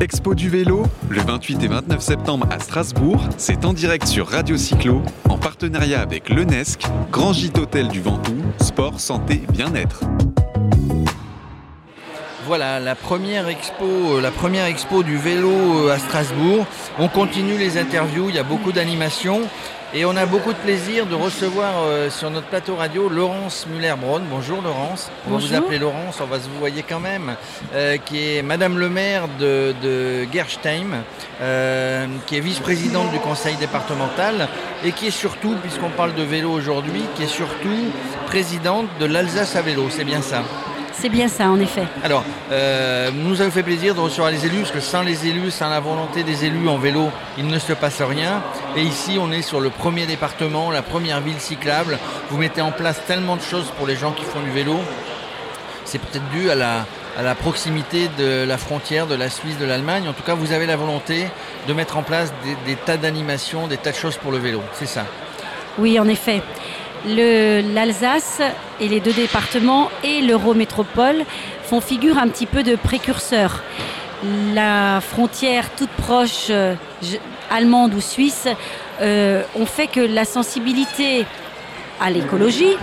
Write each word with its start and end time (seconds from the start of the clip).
Expo 0.00 0.36
du 0.36 0.48
vélo, 0.48 0.84
le 1.10 1.20
28 1.20 1.64
et 1.64 1.66
29 1.66 2.00
septembre 2.00 2.46
à 2.52 2.60
Strasbourg, 2.60 3.20
c'est 3.36 3.64
en 3.64 3.72
direct 3.72 4.06
sur 4.06 4.28
Radio 4.28 4.56
Cyclo, 4.56 5.02
en 5.28 5.38
partenariat 5.38 6.00
avec 6.00 6.28
l'UNESC, 6.28 6.84
Grand 7.10 7.32
Gîte 7.32 7.58
Hôtel 7.58 7.88
du 7.88 8.00
Ventoux, 8.00 8.44
sport, 8.60 9.00
santé, 9.00 9.42
bien-être. 9.52 10.02
Voilà, 12.46 12.78
la 12.78 12.94
première 12.94 13.48
expo, 13.48 13.84
euh, 13.84 14.20
la 14.20 14.30
première 14.30 14.66
expo 14.66 15.02
du 15.02 15.16
vélo 15.16 15.50
euh, 15.50 15.92
à 15.92 15.98
Strasbourg. 15.98 16.64
On 17.00 17.08
continue 17.08 17.58
les 17.58 17.76
interviews, 17.76 18.28
il 18.28 18.36
y 18.36 18.38
a 18.38 18.44
beaucoup 18.44 18.70
d'animations. 18.70 19.42
Et 19.94 20.04
on 20.04 20.14
a 20.16 20.26
beaucoup 20.26 20.52
de 20.52 20.58
plaisir 20.58 21.06
de 21.06 21.14
recevoir 21.14 21.72
euh, 21.78 22.10
sur 22.10 22.30
notre 22.30 22.46
plateau 22.48 22.76
radio 22.76 23.08
Laurence 23.08 23.66
Muller-Braun. 23.66 24.20
Bonjour 24.30 24.60
Laurence. 24.60 25.10
On 25.26 25.30
va 25.30 25.38
vous 25.38 25.54
appeler 25.54 25.78
Laurence, 25.78 26.20
on 26.20 26.26
va 26.26 26.38
se 26.38 26.46
vous 26.46 26.58
voyez 26.58 26.82
quand 26.82 27.00
même. 27.00 27.34
qui 28.04 28.36
est 28.36 28.42
Madame 28.42 28.78
le 28.78 28.90
maire 28.90 29.28
de, 29.40 29.74
de 29.82 30.26
Gerstheim, 30.30 31.02
qui 32.26 32.36
est 32.36 32.40
vice-présidente 32.40 33.10
du 33.12 33.18
conseil 33.18 33.56
départemental 33.56 34.48
et 34.84 34.92
qui 34.92 35.06
est 35.06 35.10
surtout, 35.10 35.54
puisqu'on 35.62 35.90
parle 35.90 36.14
de 36.14 36.22
vélo 36.22 36.50
aujourd'hui, 36.50 37.02
qui 37.16 37.22
est 37.22 37.26
surtout 37.26 37.90
présidente 38.26 38.88
de 39.00 39.06
l'Alsace 39.06 39.56
à 39.56 39.62
vélo. 39.62 39.86
C'est 39.88 40.04
bien 40.04 40.20
ça? 40.20 40.42
C'est 41.00 41.08
bien 41.08 41.28
ça, 41.28 41.48
en 41.48 41.60
effet. 41.60 41.84
Alors, 42.02 42.24
euh, 42.50 43.10
nous 43.12 43.40
avons 43.40 43.50
fait 43.50 43.62
plaisir 43.62 43.94
de 43.94 44.00
recevoir 44.00 44.30
les 44.30 44.44
élus, 44.44 44.60
parce 44.60 44.72
que 44.72 44.80
sans 44.80 45.02
les 45.02 45.26
élus, 45.26 45.50
sans 45.50 45.70
la 45.70 45.80
volonté 45.80 46.24
des 46.24 46.44
élus 46.44 46.68
en 46.68 46.78
vélo, 46.78 47.10
il 47.36 47.46
ne 47.46 47.58
se 47.58 47.72
passe 47.72 48.02
rien. 48.02 48.42
Et 48.76 48.82
ici, 48.82 49.18
on 49.20 49.30
est 49.30 49.42
sur 49.42 49.60
le 49.60 49.70
premier 49.70 50.06
département, 50.06 50.70
la 50.70 50.82
première 50.82 51.20
ville 51.20 51.38
cyclable. 51.38 51.98
Vous 52.30 52.38
mettez 52.38 52.60
en 52.60 52.72
place 52.72 53.00
tellement 53.06 53.36
de 53.36 53.42
choses 53.42 53.70
pour 53.76 53.86
les 53.86 53.96
gens 53.96 54.12
qui 54.12 54.24
font 54.24 54.40
du 54.40 54.50
vélo. 54.50 54.76
C'est 55.84 56.00
peut-être 56.00 56.28
dû 56.30 56.50
à 56.50 56.54
la, 56.54 56.84
à 57.16 57.22
la 57.22 57.34
proximité 57.34 58.10
de 58.18 58.44
la 58.46 58.58
frontière 58.58 59.06
de 59.06 59.14
la 59.14 59.30
Suisse, 59.30 59.58
de 59.58 59.64
l'Allemagne. 59.64 60.08
En 60.08 60.12
tout 60.12 60.24
cas, 60.24 60.34
vous 60.34 60.52
avez 60.52 60.66
la 60.66 60.76
volonté 60.76 61.28
de 61.66 61.72
mettre 61.72 61.96
en 61.96 62.02
place 62.02 62.32
des, 62.44 62.56
des 62.66 62.76
tas 62.76 62.96
d'animations, 62.96 63.68
des 63.68 63.76
tas 63.76 63.92
de 63.92 63.96
choses 63.96 64.16
pour 64.16 64.32
le 64.32 64.38
vélo. 64.38 64.62
C'est 64.74 64.86
ça. 64.86 65.04
Oui, 65.78 65.98
en 66.00 66.08
effet 66.08 66.42
l'Alsace 67.06 68.40
et 68.80 68.88
les 68.88 69.00
deux 69.00 69.12
départements 69.12 69.90
et 70.04 70.20
l'Eurométropole 70.20 71.24
font 71.64 71.80
figure 71.80 72.18
un 72.18 72.28
petit 72.28 72.46
peu 72.46 72.62
de 72.62 72.76
précurseurs. 72.76 73.62
La 74.54 75.00
frontière 75.00 75.70
toute 75.76 75.90
proche 75.90 76.48
euh, 76.50 76.74
allemande 77.50 77.94
ou 77.94 78.00
suisse 78.00 78.48
euh, 79.00 79.42
ont 79.58 79.66
fait 79.66 79.86
que 79.86 80.00
la 80.00 80.24
sensibilité 80.24 81.24
à 82.00 82.10
l'écologie 82.10 82.76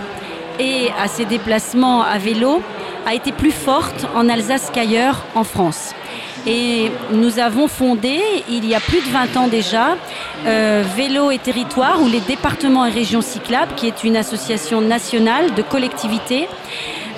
et 0.58 0.88
à 0.98 1.08
ces 1.08 1.26
déplacements 1.26 2.02
à 2.02 2.18
vélo 2.18 2.62
a 3.06 3.14
été 3.14 3.32
plus 3.32 3.50
forte 3.50 4.06
en 4.14 4.28
Alsace 4.28 4.70
qu'ailleurs 4.72 5.24
en 5.34 5.44
France. 5.44 5.94
Et 6.46 6.92
nous 7.10 7.40
avons 7.40 7.66
fondé, 7.66 8.20
il 8.48 8.64
y 8.66 8.76
a 8.76 8.80
plus 8.80 9.00
de 9.00 9.08
20 9.08 9.36
ans 9.36 9.48
déjà, 9.48 9.96
euh, 10.46 10.84
Vélo 10.96 11.32
et 11.32 11.38
Territoire, 11.38 12.00
ou 12.00 12.08
les 12.08 12.20
départements 12.20 12.86
et 12.86 12.90
régions 12.90 13.20
cyclables, 13.20 13.74
qui 13.74 13.88
est 13.88 14.04
une 14.04 14.16
association 14.16 14.80
nationale 14.80 15.54
de 15.54 15.62
collectivités. 15.62 16.48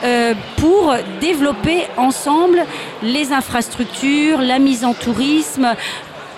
Euh, 0.05 0.33
pour 0.57 0.95
développer 1.21 1.89
ensemble 1.97 2.65
les 3.03 3.33
infrastructures, 3.33 4.41
la 4.41 4.61
mise 4.61 4.85
en 4.85 4.95
tourisme, 4.95 5.75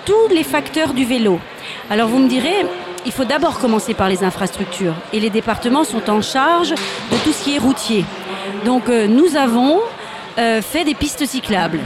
tous 0.07 0.35
les 0.35 0.45
facteurs 0.45 0.95
du 0.95 1.05
vélo. 1.05 1.39
Alors 1.91 2.09
vous 2.09 2.19
me 2.19 2.29
direz, 2.29 2.65
il 3.05 3.13
faut 3.13 3.27
d'abord 3.27 3.59
commencer 3.59 3.93
par 3.93 4.09
les 4.09 4.25
infrastructures 4.25 4.95
et 5.13 5.21
les 5.21 5.29
départements 5.29 5.85
sont 5.85 6.09
en 6.09 6.23
charge 6.23 6.71
de 6.71 7.17
tout 7.23 7.33
ce 7.33 7.45
qui 7.45 7.55
est 7.55 7.59
routier. 7.59 8.07
Donc 8.65 8.89
euh, 8.89 9.07
nous 9.07 9.37
avons 9.37 9.81
fait 10.63 10.85
des 10.85 10.95
pistes 10.95 11.27
cyclables 11.27 11.81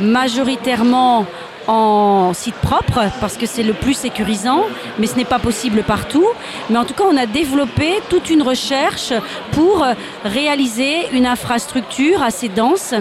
majoritairement 0.00 1.26
en 1.68 2.32
site 2.32 2.54
propre 2.56 3.00
parce 3.20 3.36
que 3.36 3.46
c'est 3.46 3.62
le 3.62 3.72
plus 3.72 3.94
sécurisant, 3.94 4.64
mais 4.98 5.06
ce 5.06 5.16
n'est 5.16 5.24
pas 5.24 5.38
possible 5.38 5.82
partout. 5.82 6.26
Mais 6.70 6.78
en 6.78 6.84
tout 6.84 6.94
cas, 6.94 7.04
on 7.10 7.16
a 7.16 7.26
développé 7.26 8.00
toute 8.08 8.30
une 8.30 8.42
recherche 8.42 9.12
pour 9.52 9.84
réaliser 10.24 11.08
une 11.12 11.26
infrastructure 11.26 12.22
assez 12.22 12.48
dense. 12.48 12.94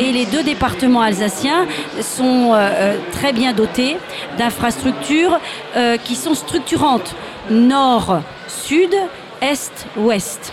Et 0.00 0.12
les 0.12 0.26
deux 0.26 0.42
départements 0.42 1.02
alsaciens 1.02 1.66
sont 2.00 2.52
euh, 2.52 2.56
euh, 2.56 2.98
très 3.12 3.32
bien 3.32 3.52
dotés 3.52 3.96
d'infrastructures 4.38 5.38
euh, 5.76 5.96
qui 5.98 6.14
sont 6.14 6.34
structurantes 6.34 7.14
nord, 7.50 8.22
sud, 8.48 8.94
est, 9.40 9.86
ouest. 9.96 10.52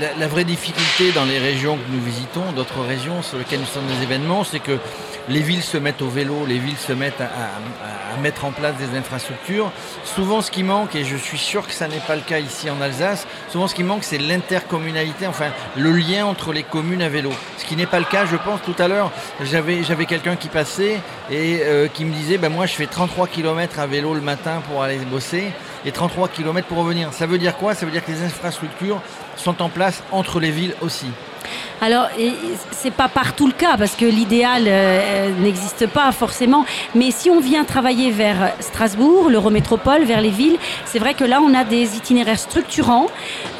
La, 0.00 0.26
vraie 0.26 0.44
difficulté 0.44 1.12
dans 1.12 1.24
les 1.24 1.38
régions 1.38 1.76
que 1.76 1.92
nous 1.92 2.02
visitons, 2.02 2.50
d'autres 2.56 2.80
régions 2.80 3.22
sur 3.22 3.38
lesquelles 3.38 3.60
nous 3.60 3.66
sommes 3.66 3.86
des 3.86 4.02
événements, 4.02 4.42
c'est 4.42 4.58
que 4.58 4.78
les 5.28 5.40
villes 5.40 5.62
se 5.62 5.76
mettent 5.76 6.02
au 6.02 6.08
vélo, 6.08 6.46
les 6.46 6.58
villes 6.58 6.76
se 6.76 6.92
mettent 6.92 7.20
à, 7.20 8.20
mettre 8.20 8.44
en 8.44 8.50
place 8.50 8.74
des 8.76 8.98
infrastructures. 8.98 9.70
Souvent, 10.04 10.40
ce 10.40 10.50
qui 10.50 10.64
manque, 10.64 10.96
et 10.96 11.04
je 11.04 11.16
suis 11.16 11.38
sûr 11.38 11.64
que 11.64 11.72
ça 11.72 11.86
n'est 11.86 12.00
pas 12.00 12.16
le 12.16 12.22
cas 12.22 12.40
ici 12.40 12.68
en 12.70 12.80
Alsace, 12.80 13.26
souvent 13.50 13.68
ce 13.68 13.74
qui 13.74 13.84
manque, 13.84 14.02
c'est 14.02 14.18
l'intercommunalité, 14.18 15.28
enfin 15.28 15.50
le 15.76 15.92
lien 15.92 16.26
entre 16.26 16.52
les 16.52 16.64
communes 16.64 17.02
à 17.02 17.08
vélo. 17.08 17.30
Ce 17.58 17.64
qui 17.64 17.76
n'est 17.76 17.86
pas 17.86 18.00
le 18.00 18.04
cas, 18.04 18.26
je 18.26 18.36
pense. 18.36 18.62
Tout 18.62 18.74
à 18.78 18.88
l'heure, 18.88 19.12
j'avais, 19.42 19.84
j'avais 19.84 20.06
quelqu'un 20.06 20.34
qui 20.34 20.48
passait 20.48 21.00
et 21.30 21.60
euh, 21.62 21.86
qui 21.86 22.04
me 22.04 22.12
disait, 22.12 22.38
ben 22.38 22.50
moi, 22.50 22.66
je 22.66 22.74
fais 22.74 22.86
33 22.86 23.28
km 23.28 23.78
à 23.78 23.86
vélo 23.86 24.14
le 24.14 24.20
matin 24.20 24.60
pour 24.68 24.82
aller 24.82 24.98
bosser 24.98 25.52
et 25.84 25.92
33 25.92 26.28
km 26.28 26.66
pour 26.66 26.78
revenir. 26.78 27.12
Ça 27.12 27.26
veut 27.26 27.38
dire 27.38 27.56
quoi? 27.56 27.74
Ça 27.74 27.86
veut 27.86 27.92
dire 27.92 28.04
que 28.04 28.10
les 28.10 28.22
infrastructures 28.22 29.00
sont 29.36 29.62
en 29.62 29.68
place 29.68 30.02
entre 30.12 30.40
les 30.40 30.50
villes 30.50 30.74
aussi. 30.80 31.06
Alors, 31.80 32.08
c'est 32.70 32.92
pas 32.92 33.08
partout 33.08 33.46
le 33.46 33.52
cas 33.52 33.76
parce 33.76 33.94
que 33.94 34.04
l'idéal 34.04 34.64
euh, 34.66 35.30
n'existe 35.40 35.86
pas 35.86 36.10
forcément. 36.12 36.64
Mais 36.94 37.10
si 37.10 37.30
on 37.30 37.40
vient 37.40 37.64
travailler 37.64 38.10
vers 38.10 38.52
Strasbourg, 38.60 39.28
l'Eurométropole, 39.28 40.04
vers 40.04 40.20
les 40.20 40.30
villes, 40.30 40.56
c'est 40.86 40.98
vrai 40.98 41.14
que 41.14 41.24
là, 41.24 41.40
on 41.42 41.54
a 41.54 41.64
des 41.64 41.96
itinéraires 41.96 42.38
structurants, 42.38 43.08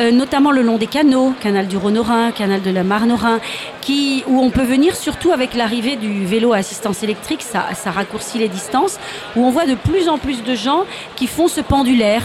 euh, 0.01 0.11
notamment 0.11 0.53
le 0.53 0.63
long 0.63 0.79
des 0.79 0.87
canaux, 0.87 1.35
canal 1.41 1.67
du 1.67 1.77
Rhône-Rhin, 1.77 2.31
canal 2.31 2.63
de 2.63 2.71
la 2.71 2.85
Marne-Rhin, 2.85 3.41
qui, 3.81 4.25
où 4.27 4.41
on 4.41 4.51
peut 4.51 4.65
venir 4.65 4.97
surtout 4.97 5.33
avec 5.33 5.55
l'arrivée 5.55 5.97
du 5.97 6.25
vélo 6.25 6.53
à 6.53 6.59
assistance 6.59 7.03
électrique, 7.03 7.43
ça, 7.43 7.67
ça 7.75 7.91
raccourcit 7.91 8.39
les 8.39 8.49
distances, 8.49 8.99
où 9.37 9.45
on 9.45 9.51
voit 9.51 9.67
de 9.67 9.75
plus 9.75 10.09
en 10.09 10.19
plus 10.19 10.43
de 10.43 10.55
gens 10.55 10.85
qui 11.17 11.27
font 11.27 11.49
ce 11.49 11.61
pendulaire 11.61 12.23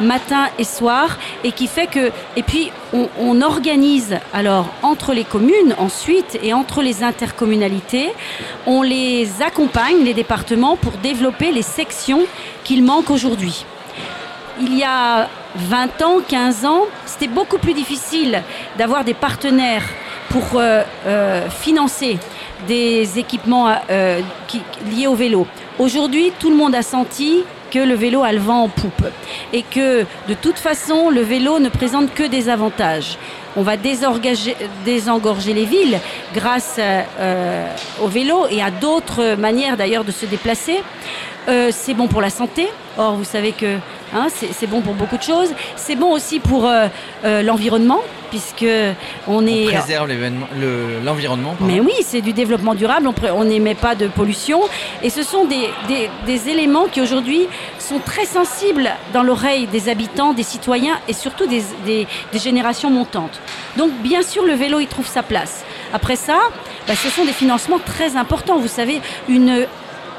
matin 0.00 0.48
et 0.58 0.64
soir 0.64 1.18
et 1.44 1.52
qui 1.52 1.66
fait 1.66 1.86
que 1.86 2.10
et 2.36 2.42
puis 2.42 2.70
on, 2.92 3.40
organise 3.42 4.18
alors 4.32 4.66
entre 4.82 5.12
les 5.12 5.24
communes 5.24 5.74
ensuite 5.78 6.38
et 6.42 6.52
entre 6.52 6.82
les 6.82 7.02
intercommunalités 7.02 8.12
on 8.66 8.82
les 8.82 9.28
accompagne 9.42 10.04
les 10.04 10.14
départements 10.14 10.76
pour 10.76 10.92
développer 10.92 11.50
les 11.50 11.62
sections 11.62 12.22
qu'il 12.64 12.84
manque 12.84 13.10
aujourd'hui. 13.10 13.64
Il 14.60 14.76
y 14.76 14.84
a 14.84 15.28
20 15.56 16.02
ans 16.02 16.20
15 16.26 16.64
ans 16.64 16.82
c'était 17.06 17.28
beaucoup 17.28 17.58
plus 17.58 17.74
difficile 17.74 18.42
d'avoir 18.78 19.04
des 19.04 19.14
partenaires 19.14 19.84
pour 20.28 20.44
euh, 20.54 20.82
euh, 21.06 21.48
financer 21.50 22.18
des 22.66 23.18
équipements 23.18 23.74
euh, 23.90 24.20
liés 24.90 25.06
au 25.06 25.14
vélo. 25.14 25.46
Aujourd'hui 25.78 26.32
tout 26.38 26.50
le 26.50 26.56
monde 26.56 26.74
a 26.74 26.82
senti 26.82 27.44
que 27.72 27.78
le 27.78 27.94
vélo 27.94 28.22
a 28.22 28.32
le 28.32 28.38
vent 28.38 28.64
en 28.64 28.68
poupe 28.68 29.06
et 29.54 29.62
que 29.62 30.02
de 30.28 30.34
toute 30.34 30.58
façon 30.58 31.08
le 31.08 31.22
vélo 31.22 31.58
ne 31.58 31.70
présente 31.70 32.12
que 32.12 32.24
des 32.24 32.50
avantages. 32.50 33.16
On 33.56 33.62
va 33.62 33.76
désengorger 33.76 35.54
les 35.54 35.64
villes 35.64 35.98
grâce 36.34 36.76
euh, 36.78 37.66
au 38.02 38.08
vélo 38.08 38.46
et 38.50 38.62
à 38.62 38.70
d'autres 38.70 39.34
manières 39.34 39.76
d'ailleurs 39.76 40.04
de 40.04 40.12
se 40.12 40.26
déplacer. 40.26 40.82
Euh, 41.48 41.70
c'est 41.72 41.94
bon 41.94 42.06
pour 42.08 42.20
la 42.20 42.30
santé. 42.30 42.68
Or, 42.96 43.14
vous 43.14 43.24
savez 43.24 43.52
que 43.52 43.76
hein, 44.14 44.28
c'est 44.30 44.66
bon 44.66 44.80
pour 44.80 44.94
beaucoup 44.94 45.16
de 45.16 45.22
choses. 45.22 45.52
C'est 45.76 45.96
bon 45.96 46.12
aussi 46.12 46.40
pour 46.40 46.66
euh, 46.66 46.88
l'environnement 47.42 48.00
puisque 48.32 48.66
on 49.28 49.46
est. 49.46 49.66
On 49.66 49.72
préserve 49.72 50.10
l'environnement. 51.04 51.54
Mais 51.60 51.80
oui, 51.80 51.92
c'est 52.02 52.22
du 52.22 52.32
développement 52.32 52.74
durable. 52.74 53.10
On 53.34 53.44
n'émet 53.44 53.74
pas 53.74 53.94
de 53.94 54.08
pollution. 54.08 54.60
Et 55.02 55.10
ce 55.10 55.22
sont 55.22 55.44
des, 55.44 55.68
des, 56.26 56.48
éléments 56.48 56.86
qui 56.86 57.02
aujourd'hui 57.02 57.46
sont 57.78 57.98
très 57.98 58.24
sensibles 58.24 58.90
dans 59.12 59.22
l'oreille 59.22 59.66
des 59.66 59.90
habitants, 59.90 60.32
des 60.32 60.42
citoyens 60.42 60.98
et 61.08 61.12
surtout 61.12 61.46
des, 61.46 61.62
des, 61.84 62.06
générations 62.38 62.90
montantes. 62.90 63.41
Donc, 63.76 63.92
bien 64.02 64.22
sûr, 64.22 64.44
le 64.44 64.54
vélo 64.54 64.80
y 64.80 64.86
trouve 64.86 65.06
sa 65.06 65.22
place. 65.22 65.64
Après 65.92 66.16
ça, 66.16 66.38
bah, 66.86 66.94
ce 66.96 67.08
sont 67.08 67.24
des 67.24 67.32
financements 67.32 67.78
très 67.78 68.16
importants. 68.16 68.58
Vous 68.58 68.68
savez, 68.68 69.00
une 69.28 69.66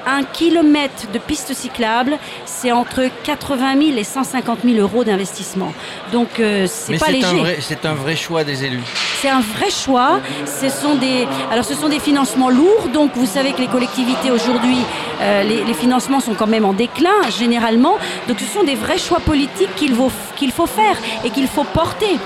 un 0.05 0.23
kilomètre 0.23 1.11
de 1.11 1.19
piste 1.19 1.53
cyclable, 1.53 2.17
c'est 2.45 2.71
entre 2.71 3.03
80 3.23 3.81
000 3.81 3.97
et 3.97 4.03
150 4.03 4.59
000 4.63 4.77
euros 4.77 5.03
d'investissement. 5.03 5.73
Donc 6.11 6.39
euh, 6.39 6.67
c'est 6.67 6.97
pas 6.97 7.11
léger. 7.11 7.57
C'est 7.61 7.85
un 7.85 7.93
vrai 7.93 8.15
choix 8.15 8.43
des 8.43 8.65
élus. 8.65 8.83
C'est 9.21 9.29
un 9.29 9.39
vrai 9.39 9.69
choix. 9.69 10.19
Ce 10.45 10.69
sont 10.69 10.95
des, 10.95 11.27
alors 11.51 11.65
ce 11.65 11.75
sont 11.75 11.89
des 11.89 11.99
financements 11.99 12.49
lourds. 12.49 12.89
Donc 12.93 13.11
vous 13.15 13.25
savez 13.25 13.53
que 13.53 13.61
les 13.61 13.67
collectivités 13.67 14.31
aujourd'hui, 14.31 14.77
euh, 15.21 15.43
les, 15.43 15.73
financements 15.73 16.19
sont 16.19 16.33
quand 16.35 16.47
même 16.47 16.65
en 16.65 16.73
déclin 16.73 17.29
généralement. 17.37 17.97
Donc 18.27 18.39
ce 18.39 18.45
sont 18.45 18.63
des 18.63 18.75
vrais 18.75 18.97
choix 18.97 19.19
politiques 19.19 19.73
qu'il 19.75 19.95
faut, 19.95 20.11
qu'il 20.35 20.51
faut 20.51 20.67
faire 20.67 20.97
et 21.23 21.29
qu'il 21.29 21.47
faut 21.47 21.63
porter. 21.63 22.19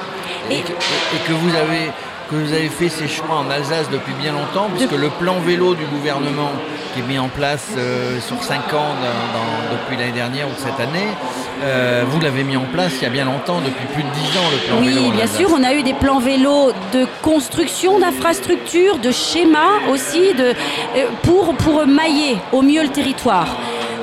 Et, 0.49 0.61
que 1.27 1.33
vous 1.33 1.55
avez 1.55 1.91
que 2.29 2.35
vous 2.35 2.51
avez 2.51 2.67
fait 2.67 2.89
ces 2.89 3.07
choix 3.07 3.37
en 3.37 3.49
Alsace 3.49 3.89
depuis 3.89 4.13
bien 4.13 4.33
longtemps, 4.33 4.69
puisque 4.75 4.91
le 4.91 5.07
plan 5.09 5.39
vélo 5.39 5.75
du 5.75 5.85
gouvernement 5.85 6.51
qui 6.93 6.99
est 6.99 7.03
mis 7.03 7.19
en 7.19 7.29
place 7.29 7.69
euh, 7.77 8.19
sur 8.19 8.43
5 8.43 8.73
ans 8.73 8.95
depuis 9.71 9.97
l'année 9.97 10.11
dernière 10.11 10.47
ou 10.47 10.51
cette 10.57 10.79
année. 10.79 11.07
Euh, 11.63 12.03
vous 12.05 12.19
l'avez 12.19 12.43
mis 12.43 12.57
en 12.57 12.65
place 12.65 12.93
il 12.99 13.03
y 13.03 13.05
a 13.05 13.09
bien 13.09 13.25
longtemps, 13.25 13.61
depuis 13.61 13.85
plus 13.93 14.03
de 14.03 14.09
10 14.09 14.37
ans, 14.37 14.51
le 14.51 14.67
plan 14.67 14.81
vélo. 14.81 15.01
Oui, 15.03 15.11
bien 15.11 15.27
sûr, 15.27 15.49
on 15.57 15.63
a 15.63 15.73
eu 15.73 15.83
des 15.83 15.93
plans 15.93 16.19
vélo 16.19 16.71
de 16.93 17.05
construction 17.21 17.99
d'infrastructures, 17.99 18.97
de 18.97 19.11
schémas 19.11 19.87
aussi, 19.89 20.33
de, 20.33 20.53
pour, 21.23 21.55
pour 21.55 21.87
mailler 21.87 22.37
au 22.51 22.61
mieux 22.61 22.83
le 22.83 22.89
territoire. 22.89 23.47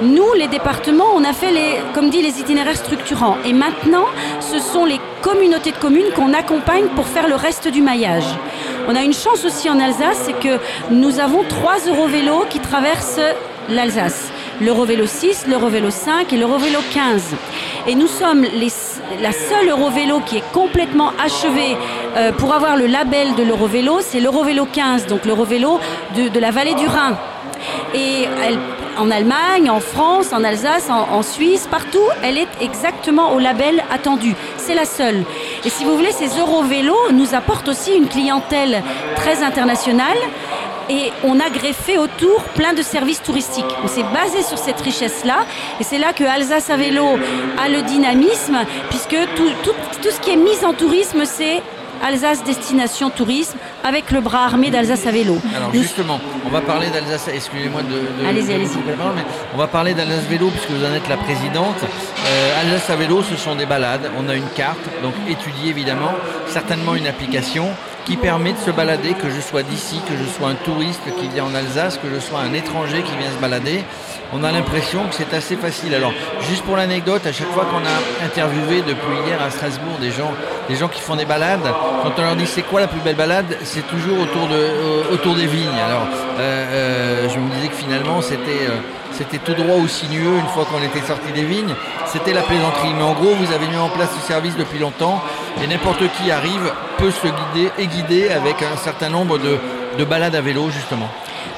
Nous, 0.02 0.32
les 0.36 0.48
départements, 0.48 1.12
on 1.14 1.24
a 1.24 1.32
fait, 1.32 1.52
les, 1.52 1.78
comme 1.94 2.10
dit, 2.10 2.22
les 2.22 2.40
itinéraires 2.40 2.76
structurants. 2.76 3.36
Et 3.44 3.52
maintenant, 3.52 4.06
ce 4.40 4.58
sont 4.58 4.84
les 4.84 5.00
communautés 5.22 5.72
de 5.72 5.76
communes 5.76 6.10
qu'on 6.14 6.32
accompagne 6.34 6.86
pour 6.96 7.06
faire 7.06 7.28
le 7.28 7.34
reste 7.34 7.68
du 7.68 7.82
maillage. 7.82 8.26
On 8.88 8.96
a 8.96 9.02
une 9.02 9.14
chance 9.14 9.44
aussi 9.44 9.70
en 9.70 9.78
Alsace, 9.78 10.22
c'est 10.24 10.38
que 10.38 10.58
nous 10.90 11.20
avons 11.20 11.44
trois 11.48 11.78
Eurovélos 11.86 12.46
qui 12.50 12.58
traversent 12.58 13.20
l'Alsace. 13.70 14.30
L'Eurovélo 14.60 15.06
6, 15.06 15.46
l'Eurovélo 15.48 15.90
5 15.90 16.32
et 16.32 16.36
l'Eurovélo 16.36 16.78
15. 16.92 17.22
Et 17.86 17.94
nous 17.94 18.06
sommes 18.06 18.42
les, 18.42 18.72
la 19.20 19.32
seule 19.32 19.68
Eurovélo 19.68 20.20
qui 20.20 20.36
est 20.36 20.52
complètement 20.52 21.12
achevée 21.22 21.76
euh, 22.16 22.32
pour 22.32 22.52
avoir 22.54 22.76
le 22.76 22.86
label 22.86 23.34
de 23.34 23.42
l'Eurovélo, 23.42 23.98
c'est 24.00 24.20
l'Eurovélo 24.20 24.66
15, 24.70 25.06
donc 25.06 25.24
l'Eurovélo 25.24 25.80
de, 26.16 26.38
la 26.38 26.50
vallée 26.50 26.74
du 26.74 26.86
Rhin. 26.86 27.16
En 28.98 29.10
Allemagne, 29.10 29.70
en 29.70 29.80
France, 29.80 30.32
en 30.32 30.44
Alsace, 30.44 30.88
en, 30.90 31.22
Suisse, 31.22 31.66
partout, 31.70 32.06
elle 32.22 32.38
est 32.38 32.48
exactement 32.60 33.32
au 33.32 33.38
label 33.38 33.82
attendu. 33.90 34.34
C'est 34.56 34.74
la 34.74 34.84
seule. 34.84 35.24
Et 35.64 35.70
si 35.70 35.84
vous 35.84 35.96
voulez, 35.96 36.12
ces 36.12 36.38
Eurovélos 36.38 37.12
nous 37.12 37.34
apportent 37.34 37.68
aussi 37.68 37.94
une 37.94 38.08
clientèle 38.08 38.82
très 39.16 39.42
internationale 39.42 40.18
et 40.90 41.12
on 41.24 41.40
a 41.40 41.48
greffé 41.48 41.96
autour 41.96 42.42
plein 42.54 42.74
de 42.74 42.82
services 42.82 43.22
touristiques. 43.22 43.64
On 43.82 43.88
s'est 43.88 44.04
basé 44.12 44.42
sur 44.42 44.58
cette 44.58 44.80
richesse-là 44.80 45.46
et 45.80 45.84
c'est 45.84 45.98
là 45.98 46.12
que 46.12 46.24
Alsace 46.24 46.68
à 46.70 46.76
vélo 46.76 47.06
a 47.58 47.68
le 47.68 47.82
dynamisme 47.82 48.58
puisque 48.90 49.16
tout, 49.34 49.48
tout 50.02 50.10
ce 50.10 50.20
qui 50.20 50.30
est 50.30 50.36
mis 50.36 50.64
en 50.64 50.74
tourisme, 50.74 51.24
c'est 51.24 51.62
Alsace 52.02 52.44
Destination 52.44 53.10
Tourisme 53.10 53.58
avec 53.82 54.10
le 54.10 54.20
bras 54.20 54.44
armé 54.44 54.70
d'Alsace 54.70 55.06
à 55.06 55.10
vélo. 55.10 55.38
Alors 55.56 55.72
justement, 55.72 56.20
on 56.46 56.48
va 56.48 56.60
parler 56.60 56.88
d'Alsace, 56.90 57.28
excusez-moi 57.32 57.82
de... 57.82 58.26
allez-y, 58.26 58.54
allez-y. 58.54 58.78
On 59.54 59.58
va 59.58 59.66
parler 59.66 59.94
d'Alsace 59.94 60.24
Vélo 60.28 60.48
puisque 60.48 60.70
vous 60.70 60.84
en 60.84 60.92
êtes 60.94 61.08
la 61.08 61.16
présidente. 61.16 61.76
Euh, 61.82 62.60
Alsace 62.60 62.90
à 62.90 62.96
vélo, 62.96 63.22
ce 63.22 63.36
sont 63.36 63.54
des 63.54 63.66
balades. 63.66 64.10
On 64.18 64.28
a 64.28 64.34
une 64.34 64.48
carte, 64.54 64.80
donc 65.02 65.14
étudiée 65.28 65.70
évidemment, 65.70 66.12
certainement 66.48 66.94
une 66.94 67.06
application 67.06 67.68
qui 68.04 68.16
permet 68.16 68.52
de 68.52 68.58
se 68.58 68.70
balader, 68.70 69.14
que 69.14 69.30
je 69.30 69.40
sois 69.40 69.62
d'ici, 69.62 70.00
que 70.08 70.16
je 70.16 70.24
sois 70.30 70.48
un 70.48 70.54
touriste 70.54 71.02
qui 71.18 71.28
vient 71.28 71.44
en 71.44 71.54
Alsace, 71.54 71.98
que 71.98 72.08
je 72.12 72.20
sois 72.20 72.40
un 72.40 72.52
étranger 72.52 73.02
qui 73.02 73.16
vient 73.16 73.30
se 73.30 73.40
balader 73.40 73.84
on 74.34 74.42
a 74.42 74.50
l'impression 74.50 75.06
que 75.08 75.14
c'est 75.14 75.32
assez 75.32 75.56
facile. 75.56 75.94
Alors, 75.94 76.12
juste 76.48 76.64
pour 76.64 76.76
l'anecdote, 76.76 77.24
à 77.26 77.32
chaque 77.32 77.50
fois 77.50 77.66
qu'on 77.66 77.78
a 77.78 78.26
interviewé 78.26 78.82
depuis 78.82 79.16
hier 79.26 79.40
à 79.40 79.50
Strasbourg 79.50 79.98
des 80.00 80.10
gens, 80.10 80.32
des 80.68 80.74
gens 80.74 80.88
qui 80.88 81.00
font 81.00 81.14
des 81.14 81.24
balades, 81.24 81.66
quand 82.02 82.12
on 82.18 82.22
leur 82.22 82.36
dit 82.36 82.46
c'est 82.46 82.62
quoi 82.62 82.80
la 82.80 82.88
plus 82.88 83.00
belle 83.00 83.16
balade, 83.16 83.56
c'est 83.62 83.86
toujours 83.86 84.18
autour, 84.20 84.48
euh, 84.50 85.34
des 85.36 85.46
vignes. 85.46 85.80
Alors, 85.86 86.06
euh, 86.38 86.40
euh, 86.40 87.28
je 87.28 87.38
me 87.38 87.48
disais 87.54 87.68
que 87.68 87.74
finalement, 87.74 88.20
c'était 88.22 88.68
c'était 89.12 89.38
tout 89.38 89.54
droit 89.54 89.76
ou 89.76 89.86
sinueux 89.86 90.38
une 90.40 90.48
fois 90.48 90.64
qu'on 90.64 90.82
était 90.82 91.06
sorti 91.06 91.30
des 91.32 91.44
vignes. 91.44 91.74
C'était 92.14 92.32
la 92.32 92.42
plaisanterie. 92.42 92.94
Mais 92.96 93.02
en 93.02 93.12
gros, 93.12 93.34
vous 93.34 93.52
avez 93.52 93.66
mis 93.66 93.76
en 93.76 93.88
place 93.88 94.10
ce 94.14 94.24
service 94.24 94.56
depuis 94.56 94.78
longtemps 94.78 95.20
et 95.60 95.66
n'importe 95.66 96.04
qui 96.16 96.30
arrive 96.30 96.72
peut 96.96 97.10
se 97.10 97.26
guider 97.26 97.72
et 97.76 97.88
guider 97.88 98.28
avec 98.28 98.62
un 98.62 98.76
certain 98.76 99.08
nombre 99.08 99.36
de, 99.38 99.58
de 99.98 100.04
balades 100.04 100.36
à 100.36 100.40
vélo, 100.40 100.70
justement. 100.70 101.08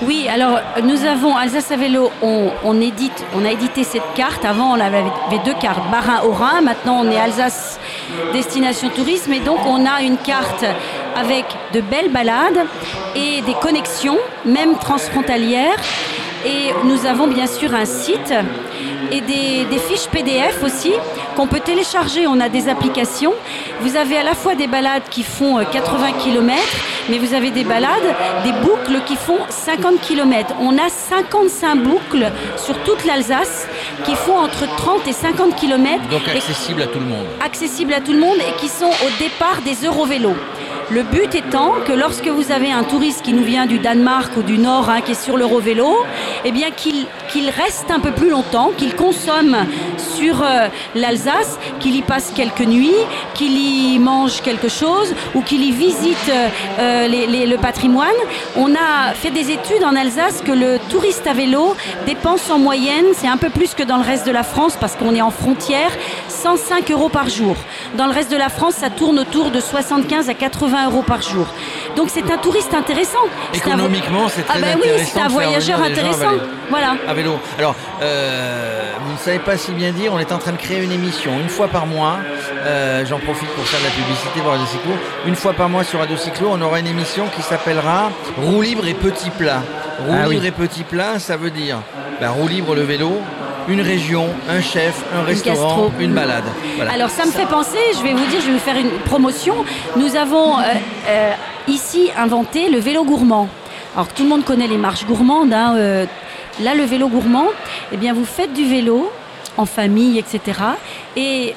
Oui, 0.00 0.28
alors 0.32 0.60
nous 0.82 1.04
avons 1.04 1.36
Alsace 1.36 1.70
à 1.72 1.76
vélo, 1.76 2.10
on, 2.22 2.80
a 2.80 3.50
édité 3.50 3.84
cette 3.84 4.14
carte. 4.14 4.46
Avant, 4.46 4.70
on 4.74 4.80
avait 4.80 5.04
deux 5.44 5.54
cartes, 5.60 5.90
Barin 5.90 6.22
au 6.24 6.32
Rhin. 6.32 6.62
Maintenant, 6.62 7.02
on 7.04 7.10
est 7.10 7.18
Alsace 7.18 7.78
destination 8.32 8.88
tourisme 8.88 9.34
et 9.34 9.40
donc 9.40 9.58
on 9.66 9.84
a 9.84 10.00
une 10.00 10.16
carte 10.16 10.64
avec 11.14 11.44
de 11.74 11.82
belles 11.82 12.10
balades 12.10 12.66
et 13.14 13.42
des 13.42 13.54
connexions, 13.60 14.18
même 14.46 14.78
transfrontalières. 14.78 15.76
Et 16.46 16.72
nous 16.84 17.06
avons 17.06 17.26
bien 17.26 17.48
sûr 17.48 17.74
un 17.74 17.84
site 17.84 18.32
et 19.10 19.20
des, 19.20 19.78
fiches 19.78 20.08
PDF 20.08 20.62
aussi 20.64 20.92
qu'on 21.34 21.46
peut 21.46 21.60
télécharger. 21.60 22.26
On 22.26 22.40
a 22.40 22.48
des 22.48 22.68
applications. 22.68 23.34
Vous 23.80 23.96
avez 23.96 24.16
à 24.16 24.22
la 24.22 24.34
fois 24.34 24.54
des 24.54 24.68
balades 24.68 25.02
qui 25.10 25.24
font 25.24 25.58
80 25.64 26.06
euh, 26.06 26.22
km, 26.22 26.62
mais 27.08 27.18
vous 27.18 27.34
avez 27.34 27.50
des 27.50 27.64
balades, 27.64 28.14
des 28.44 28.52
boucles 28.52 29.02
qui 29.06 29.16
font 29.16 29.38
50 29.48 30.00
km. 30.00 30.54
On 30.60 30.78
a 30.78 30.88
55 30.88 31.82
boucles 31.82 32.30
sur 32.56 32.78
toute 32.84 33.04
l'Alsace 33.04 33.66
qui 34.04 34.14
font 34.14 34.38
entre 34.38 34.66
30 34.76 35.06
et 35.08 35.12
50 35.12 35.56
km. 35.56 36.08
Donc 36.10 36.28
accessible 36.28 36.82
à 36.82 36.86
tout 36.86 37.00
le 37.00 37.06
monde. 37.06 37.26
Accessible 37.44 37.92
à 37.92 38.00
tout 38.00 38.12
le 38.12 38.20
monde 38.20 38.38
et 38.38 38.60
qui 38.60 38.68
sont 38.68 38.86
au 38.86 39.22
départ 39.22 39.62
des 39.64 39.86
Eurovélos. 39.86 40.36
Le 40.88 41.02
but 41.02 41.34
étant 41.34 41.74
que 41.84 41.92
lorsque 41.92 42.28
vous 42.28 42.52
avez 42.52 42.70
un 42.70 42.84
touriste 42.84 43.22
qui 43.22 43.32
nous 43.32 43.42
vient 43.42 43.66
du 43.66 43.80
Danemark 43.80 44.36
ou 44.36 44.42
du 44.42 44.56
Nord, 44.56 44.88
hein, 44.88 45.00
qui 45.00 45.12
est 45.12 45.20
sur 45.20 45.36
l'Eurovélo, 45.36 46.04
eh 46.44 46.52
bien 46.52 46.70
qu'il 46.70 47.06
qu'il 47.36 47.50
reste 47.50 47.90
un 47.90 48.00
peu 48.00 48.12
plus 48.12 48.30
longtemps, 48.30 48.70
qu'il 48.78 48.94
consomme 48.96 49.56
sur 49.98 50.42
euh, 50.42 50.68
l'Alsace, 50.94 51.58
qu'il 51.80 51.94
y 51.94 52.00
passe 52.00 52.32
quelques 52.34 52.66
nuits, 52.66 53.02
qu'il 53.34 53.58
y 53.58 53.98
mange 53.98 54.40
quelque 54.40 54.68
chose 54.70 55.14
ou 55.34 55.42
qu'il 55.42 55.62
y 55.62 55.70
visite 55.70 56.30
euh, 56.78 57.08
le 57.08 57.56
patrimoine. 57.56 58.20
On 58.56 58.74
a 58.74 59.12
fait 59.12 59.30
des 59.30 59.50
études 59.50 59.84
en 59.84 59.94
Alsace 59.94 60.42
que 60.42 60.52
le 60.52 60.78
touriste 60.88 61.26
à 61.26 61.34
vélo 61.34 61.76
dépense 62.06 62.48
en 62.50 62.58
moyenne, 62.58 63.06
c'est 63.14 63.28
un 63.28 63.36
peu 63.36 63.50
plus 63.50 63.74
que 63.74 63.82
dans 63.82 63.98
le 63.98 64.04
reste 64.04 64.26
de 64.26 64.32
la 64.32 64.42
France 64.42 64.78
parce 64.80 64.96
qu'on 64.96 65.14
est 65.14 65.20
en 65.20 65.30
frontière, 65.30 65.90
105 66.28 66.90
euros 66.90 67.10
par 67.10 67.28
jour. 67.28 67.56
Dans 67.98 68.06
le 68.06 68.12
reste 68.12 68.30
de 68.30 68.36
la 68.38 68.48
France, 68.48 68.76
ça 68.76 68.88
tourne 68.88 69.18
autour 69.18 69.50
de 69.50 69.60
75 69.60 70.30
à 70.30 70.34
80 70.34 70.86
euros 70.86 71.02
par 71.02 71.20
jour. 71.20 71.46
Donc 71.96 72.08
c'est 72.10 72.30
un 72.30 72.38
touriste 72.38 72.72
intéressant. 72.72 73.26
Économiquement, 73.52 74.28
c'est 74.28 74.42
très 74.42 74.58
ah 74.58 74.62
ben 74.62 74.78
oui, 74.82 74.88
c'est 75.04 75.20
un 75.20 75.28
voyageur 75.28 75.82
intéressant. 75.82 76.36
Voilà. 76.70 76.96
Vélo. 77.26 77.38
Alors, 77.58 77.74
euh, 78.02 78.92
vous 79.04 79.12
ne 79.12 79.18
savez 79.18 79.38
pas 79.38 79.56
si 79.56 79.72
bien 79.72 79.92
dire, 79.92 80.12
on 80.12 80.18
est 80.18 80.32
en 80.32 80.38
train 80.38 80.52
de 80.52 80.56
créer 80.56 80.82
une 80.82 80.92
émission 80.92 81.32
une 81.40 81.48
fois 81.48 81.68
par 81.68 81.86
mois. 81.86 82.18
Euh, 82.64 83.04
j'en 83.06 83.18
profite 83.18 83.48
pour 83.50 83.64
faire 83.64 83.80
de 83.80 83.84
la 83.84 83.90
publicité 83.90 84.40
pour 84.40 84.50
Radio 84.50 84.66
Cyclo. 84.66 84.92
Une 85.26 85.34
fois 85.34 85.52
par 85.52 85.68
mois 85.68 85.84
sur 85.84 85.98
Radio 85.98 86.16
Cyclo, 86.16 86.48
on 86.52 86.60
aura 86.60 86.80
une 86.80 86.86
émission 86.86 87.26
qui 87.34 87.42
s'appellera 87.42 88.10
Roue 88.42 88.62
libre 88.62 88.86
et 88.86 88.94
petit 88.94 89.30
plat. 89.30 89.62
Roue 90.06 90.14
ah 90.24 90.28
libre 90.28 90.44
et 90.44 90.50
petit 90.50 90.84
plat, 90.84 91.18
ça 91.18 91.36
veut 91.36 91.50
dire 91.50 91.78
ben, 92.20 92.30
roue 92.30 92.48
libre 92.48 92.74
le 92.74 92.82
vélo, 92.82 93.12
une 93.68 93.80
région, 93.80 94.28
un 94.48 94.60
chef, 94.60 95.04
un 95.14 95.22
restaurant, 95.22 95.90
une 96.00 96.12
balade. 96.12 96.44
Alors 96.90 97.10
ça 97.10 97.26
me 97.26 97.30
fait 97.30 97.46
penser, 97.46 97.78
je 97.96 98.02
vais 98.02 98.12
vous 98.12 98.26
dire, 98.26 98.40
je 98.40 98.46
vais 98.46 98.52
vous 98.52 98.58
faire 98.58 98.76
une 98.76 98.90
promotion. 99.04 99.54
Nous 99.96 100.16
avons 100.16 100.58
euh, 100.58 100.62
euh, 101.08 101.32
ici 101.68 102.10
inventé 102.16 102.70
le 102.70 102.78
vélo 102.78 103.04
gourmand. 103.04 103.48
Alors 103.94 104.08
tout 104.08 104.22
le 104.22 104.28
monde 104.28 104.44
connaît 104.44 104.66
les 104.66 104.78
marches 104.78 105.06
gourmandes. 105.06 105.52
Hein, 105.52 105.74
euh, 105.76 106.06
là, 106.60 106.74
le 106.74 106.84
vélo 106.84 107.08
gourmand, 107.08 107.48
eh 107.92 107.96
bien 107.96 108.12
vous 108.12 108.24
faites 108.24 108.52
du 108.52 108.64
vélo 108.64 109.10
en 109.56 109.66
famille, 109.66 110.18
etc. 110.18 110.60
Et 111.16 111.54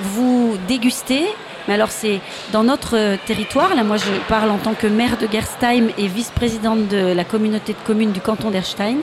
vous 0.00 0.56
dégustez 0.68 1.26
mais 1.68 1.74
alors 1.74 1.90
c'est 1.90 2.20
dans 2.52 2.64
notre 2.64 3.16
territoire, 3.26 3.74
là 3.74 3.84
moi 3.84 3.96
je 3.96 4.10
parle 4.28 4.50
en 4.50 4.58
tant 4.58 4.74
que 4.74 4.86
maire 4.86 5.16
de 5.16 5.28
Gerstheim 5.30 5.88
et 5.96 6.08
vice-présidente 6.08 6.88
de 6.88 7.12
la 7.12 7.24
communauté 7.24 7.72
de 7.72 7.86
communes 7.86 8.12
du 8.12 8.20
canton 8.20 8.50
d'Erstein. 8.50 8.98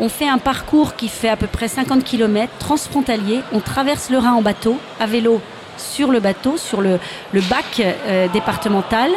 On 0.00 0.08
fait 0.08 0.28
un 0.28 0.38
parcours 0.38 0.96
qui 0.96 1.08
fait 1.08 1.28
à 1.28 1.36
peu 1.36 1.46
près 1.46 1.68
50 1.68 2.02
km, 2.02 2.52
transfrontalier. 2.58 3.40
On 3.52 3.60
traverse 3.60 4.10
le 4.10 4.18
Rhin 4.18 4.32
en 4.32 4.42
bateau, 4.42 4.78
à 4.98 5.06
vélo 5.06 5.40
sur 5.78 6.10
le 6.10 6.20
bateau, 6.20 6.56
sur 6.56 6.80
le, 6.80 6.98
bac 7.32 7.80
euh, 7.80 8.28
départemental. 8.28 9.10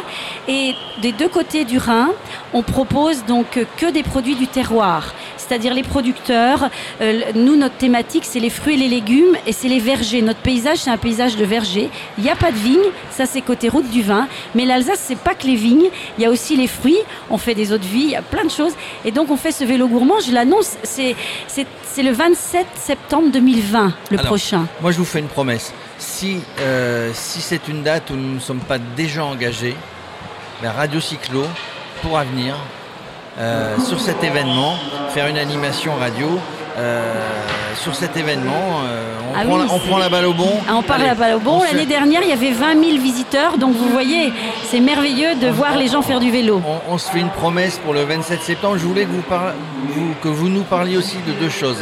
Et 0.48 0.74
des 1.02 1.12
deux 1.12 1.28
côtés 1.28 1.64
du 1.64 1.78
Rhin, 1.78 2.10
on 2.52 2.62
propose 2.62 3.24
donc 3.24 3.66
que 3.76 3.90
des 3.90 4.02
produits 4.02 4.36
du 4.36 4.46
terroir 4.46 5.12
c'est-à-dire 5.46 5.74
les 5.74 5.82
producteurs. 5.82 6.70
Euh, 7.00 7.20
nous, 7.34 7.56
notre 7.56 7.76
thématique, 7.76 8.24
c'est 8.24 8.40
les 8.40 8.50
fruits 8.50 8.74
et 8.74 8.76
les 8.76 8.88
légumes 8.88 9.36
et 9.46 9.52
c'est 9.52 9.68
les 9.68 9.80
vergers. 9.80 10.22
Notre 10.22 10.40
paysage, 10.40 10.78
c'est 10.78 10.90
un 10.90 10.96
paysage 10.96 11.36
de 11.36 11.44
vergers. 11.44 11.90
Il 12.18 12.24
n'y 12.24 12.30
a 12.30 12.36
pas 12.36 12.50
de 12.50 12.56
vignes, 12.56 12.90
ça 13.10 13.26
c'est 13.26 13.40
côté 13.40 13.68
route 13.68 13.88
du 13.90 14.02
vin. 14.02 14.28
Mais 14.54 14.64
l'Alsace, 14.64 15.02
c'est 15.02 15.18
pas 15.18 15.34
que 15.34 15.46
les 15.46 15.56
vignes, 15.56 15.88
il 16.18 16.22
y 16.22 16.26
a 16.26 16.30
aussi 16.30 16.56
les 16.56 16.66
fruits. 16.66 16.98
On 17.30 17.38
fait 17.38 17.54
des 17.54 17.72
eaux 17.72 17.78
de 17.78 17.84
vie, 17.84 18.04
il 18.04 18.10
y 18.10 18.16
a 18.16 18.22
plein 18.22 18.44
de 18.44 18.50
choses. 18.50 18.72
Et 19.04 19.10
donc, 19.10 19.30
on 19.30 19.36
fait 19.36 19.52
ce 19.52 19.64
vélo 19.64 19.88
gourmand. 19.88 20.20
Je 20.20 20.32
l'annonce, 20.32 20.76
c'est, 20.82 21.14
le 21.98 22.10
27 22.12 22.66
septembre 22.74 23.30
2020, 23.32 23.92
le 24.10 24.18
prochain. 24.18 24.66
Moi, 24.80 24.92
je 24.92 24.98
vous 24.98 25.04
fais 25.04 25.20
une 25.20 25.28
promesse. 25.28 25.72
Si, 25.98 26.40
euh, 26.60 27.10
si 27.14 27.40
c'est 27.40 27.68
une 27.68 27.82
date 27.82 28.10
où 28.10 28.14
nous 28.14 28.34
ne 28.34 28.40
sommes 28.40 28.60
pas 28.60 28.78
déjà 28.78 29.24
engagés, 29.24 29.74
la 30.62 30.72
Radio 30.72 31.00
Cyclo 31.00 31.44
pourra 32.02 32.24
venir 32.24 32.56
euh, 33.38 33.78
sur 33.80 34.00
cet 34.00 34.22
événement, 34.24 34.74
faire 35.10 35.26
une 35.28 35.38
animation 35.38 35.94
radio 35.96 36.38
euh, 36.78 37.14
sur 37.82 37.94
cet 37.94 38.16
événement. 38.16 38.80
on, 38.80 39.34
Ah 39.38 39.44
prend, 39.44 39.54
oui, 39.58 39.64
la- 39.66 39.74
on 39.74 39.78
prend 39.78 39.98
la 39.98 40.08
balle 40.08 40.26
au 40.26 40.32
bon. 40.34 40.50
Ah, 40.68 40.72
on 40.76 40.82
parle 40.82 41.00
Allez, 41.02 41.10
la 41.10 41.14
balle 41.14 41.34
au 41.36 41.40
bon. 41.40 41.60
se 41.60 41.66
L'année 41.72 41.86
dernière, 41.86 42.22
il 42.22 42.28
y 42.28 42.32
avait 42.32 42.52
20 42.52 42.72
000 42.82 42.98
visiteurs. 43.02 43.56
Donc 43.58 43.74
vous 43.76 43.88
voyez, 43.88 44.32
c'est 44.64 44.80
merveilleux 44.80 45.34
de 45.36 45.48
voir 45.48 45.76
les 45.76 45.88
gens 45.88 46.02
faire 46.02 46.20
du 46.20 46.30
vélo. 46.30 46.60
On, 46.88 46.94
on 46.94 46.98
se 46.98 47.10
fait 47.10 47.20
une 47.20 47.30
promesse 47.30 47.78
pour 47.78 47.92
le 47.94 48.02
27 48.04 48.42
septembre. 48.42 48.76
Je 48.78 48.84
voulais 48.86 49.04
que 49.04 49.10
vous, 49.12 49.22
par- 49.22 49.52
vous- 49.88 50.14
que 50.22 50.28
vous 50.28 50.48
nous 50.48 50.62
parliez 50.62 50.96
aussi 50.96 51.16
de 51.26 51.32
deux 51.32 51.50
choses. 51.50 51.78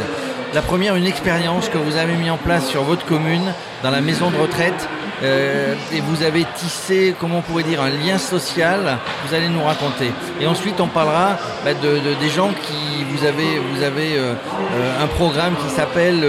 La 0.53 0.61
première, 0.61 0.95
une 0.95 1.05
expérience 1.07 1.67
que 1.67 1.77
vous 1.77 1.97
avez 1.97 2.13
mis 2.15 2.29
en 2.29 2.37
place 2.37 2.65
sur 2.67 2.83
votre 2.83 3.05
commune, 3.05 3.53
dans 3.83 3.91
la 3.91 3.99
maison 4.01 4.29
de 4.29 4.37
retraite. 4.37 4.87
Euh, 5.23 5.73
et 5.93 6.01
vous 6.01 6.23
avez 6.23 6.45
tissé, 6.55 7.15
comment 7.19 7.37
on 7.37 7.41
pourrait 7.41 7.63
dire, 7.63 7.81
un 7.81 7.89
lien 7.89 8.17
social. 8.17 8.97
Vous 9.25 9.33
allez 9.33 9.47
nous 9.49 9.63
raconter. 9.63 10.11
Et 10.41 10.47
ensuite, 10.47 10.79
on 10.81 10.87
parlera 10.87 11.37
bah, 11.63 11.73
de, 11.73 11.87
de- 11.99 12.13
des 12.19 12.29
gens 12.29 12.49
qui 12.49 13.03
vous 13.09 13.25
avez, 13.25 13.59
vous 13.73 13.83
avez 13.83 14.17
euh, 14.17 14.33
euh, 14.73 15.03
un 15.03 15.07
programme 15.07 15.55
qui 15.55 15.69
s'appelle 15.73 16.21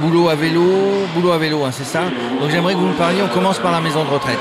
Boulot 0.00 0.28
à 0.28 0.34
vélo, 0.34 0.62
Boulot 1.14 1.32
à 1.32 1.38
vélo, 1.38 1.64
hein, 1.64 1.70
c'est 1.72 1.84
ça? 1.86 2.02
Donc 2.40 2.50
j'aimerais 2.50 2.74
que 2.74 2.78
vous 2.78 2.86
nous 2.86 2.92
parliez. 2.94 3.20
On 3.22 3.34
commence 3.34 3.58
par 3.58 3.72
la 3.72 3.80
maison 3.80 4.04
de 4.04 4.10
retraite. 4.10 4.38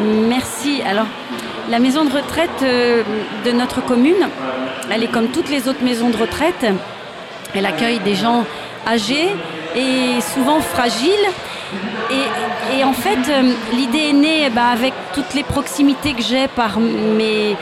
Merci. 0.00 0.82
Alors, 0.88 1.06
la 1.70 1.78
maison 1.78 2.04
de 2.04 2.12
retraite 2.12 2.62
de 2.62 3.50
notre 3.52 3.84
commune, 3.84 4.28
elle 4.90 5.02
est 5.04 5.10
comme 5.10 5.28
toutes 5.28 5.50
les 5.50 5.68
autres 5.68 5.82
maisons 5.82 6.08
de 6.10 6.16
retraite. 6.16 6.66
Elle 7.54 7.66
accueille 7.66 7.98
des 8.00 8.14
gens 8.14 8.44
âgés 8.86 9.28
et 9.76 10.20
souvent 10.34 10.60
fragiles. 10.60 11.28
Et, 12.10 12.14
et 12.76 12.84
en 12.84 12.92
fait, 12.92 13.18
euh, 13.28 13.52
l'idée 13.72 14.10
est 14.10 14.12
née 14.12 14.50
ben, 14.50 14.66
avec 14.66 14.92
toutes 15.14 15.34
les 15.34 15.42
proximités 15.42 16.12
que 16.12 16.22
j'ai 16.22 16.48
par 16.48 16.78
mes, 16.78 17.56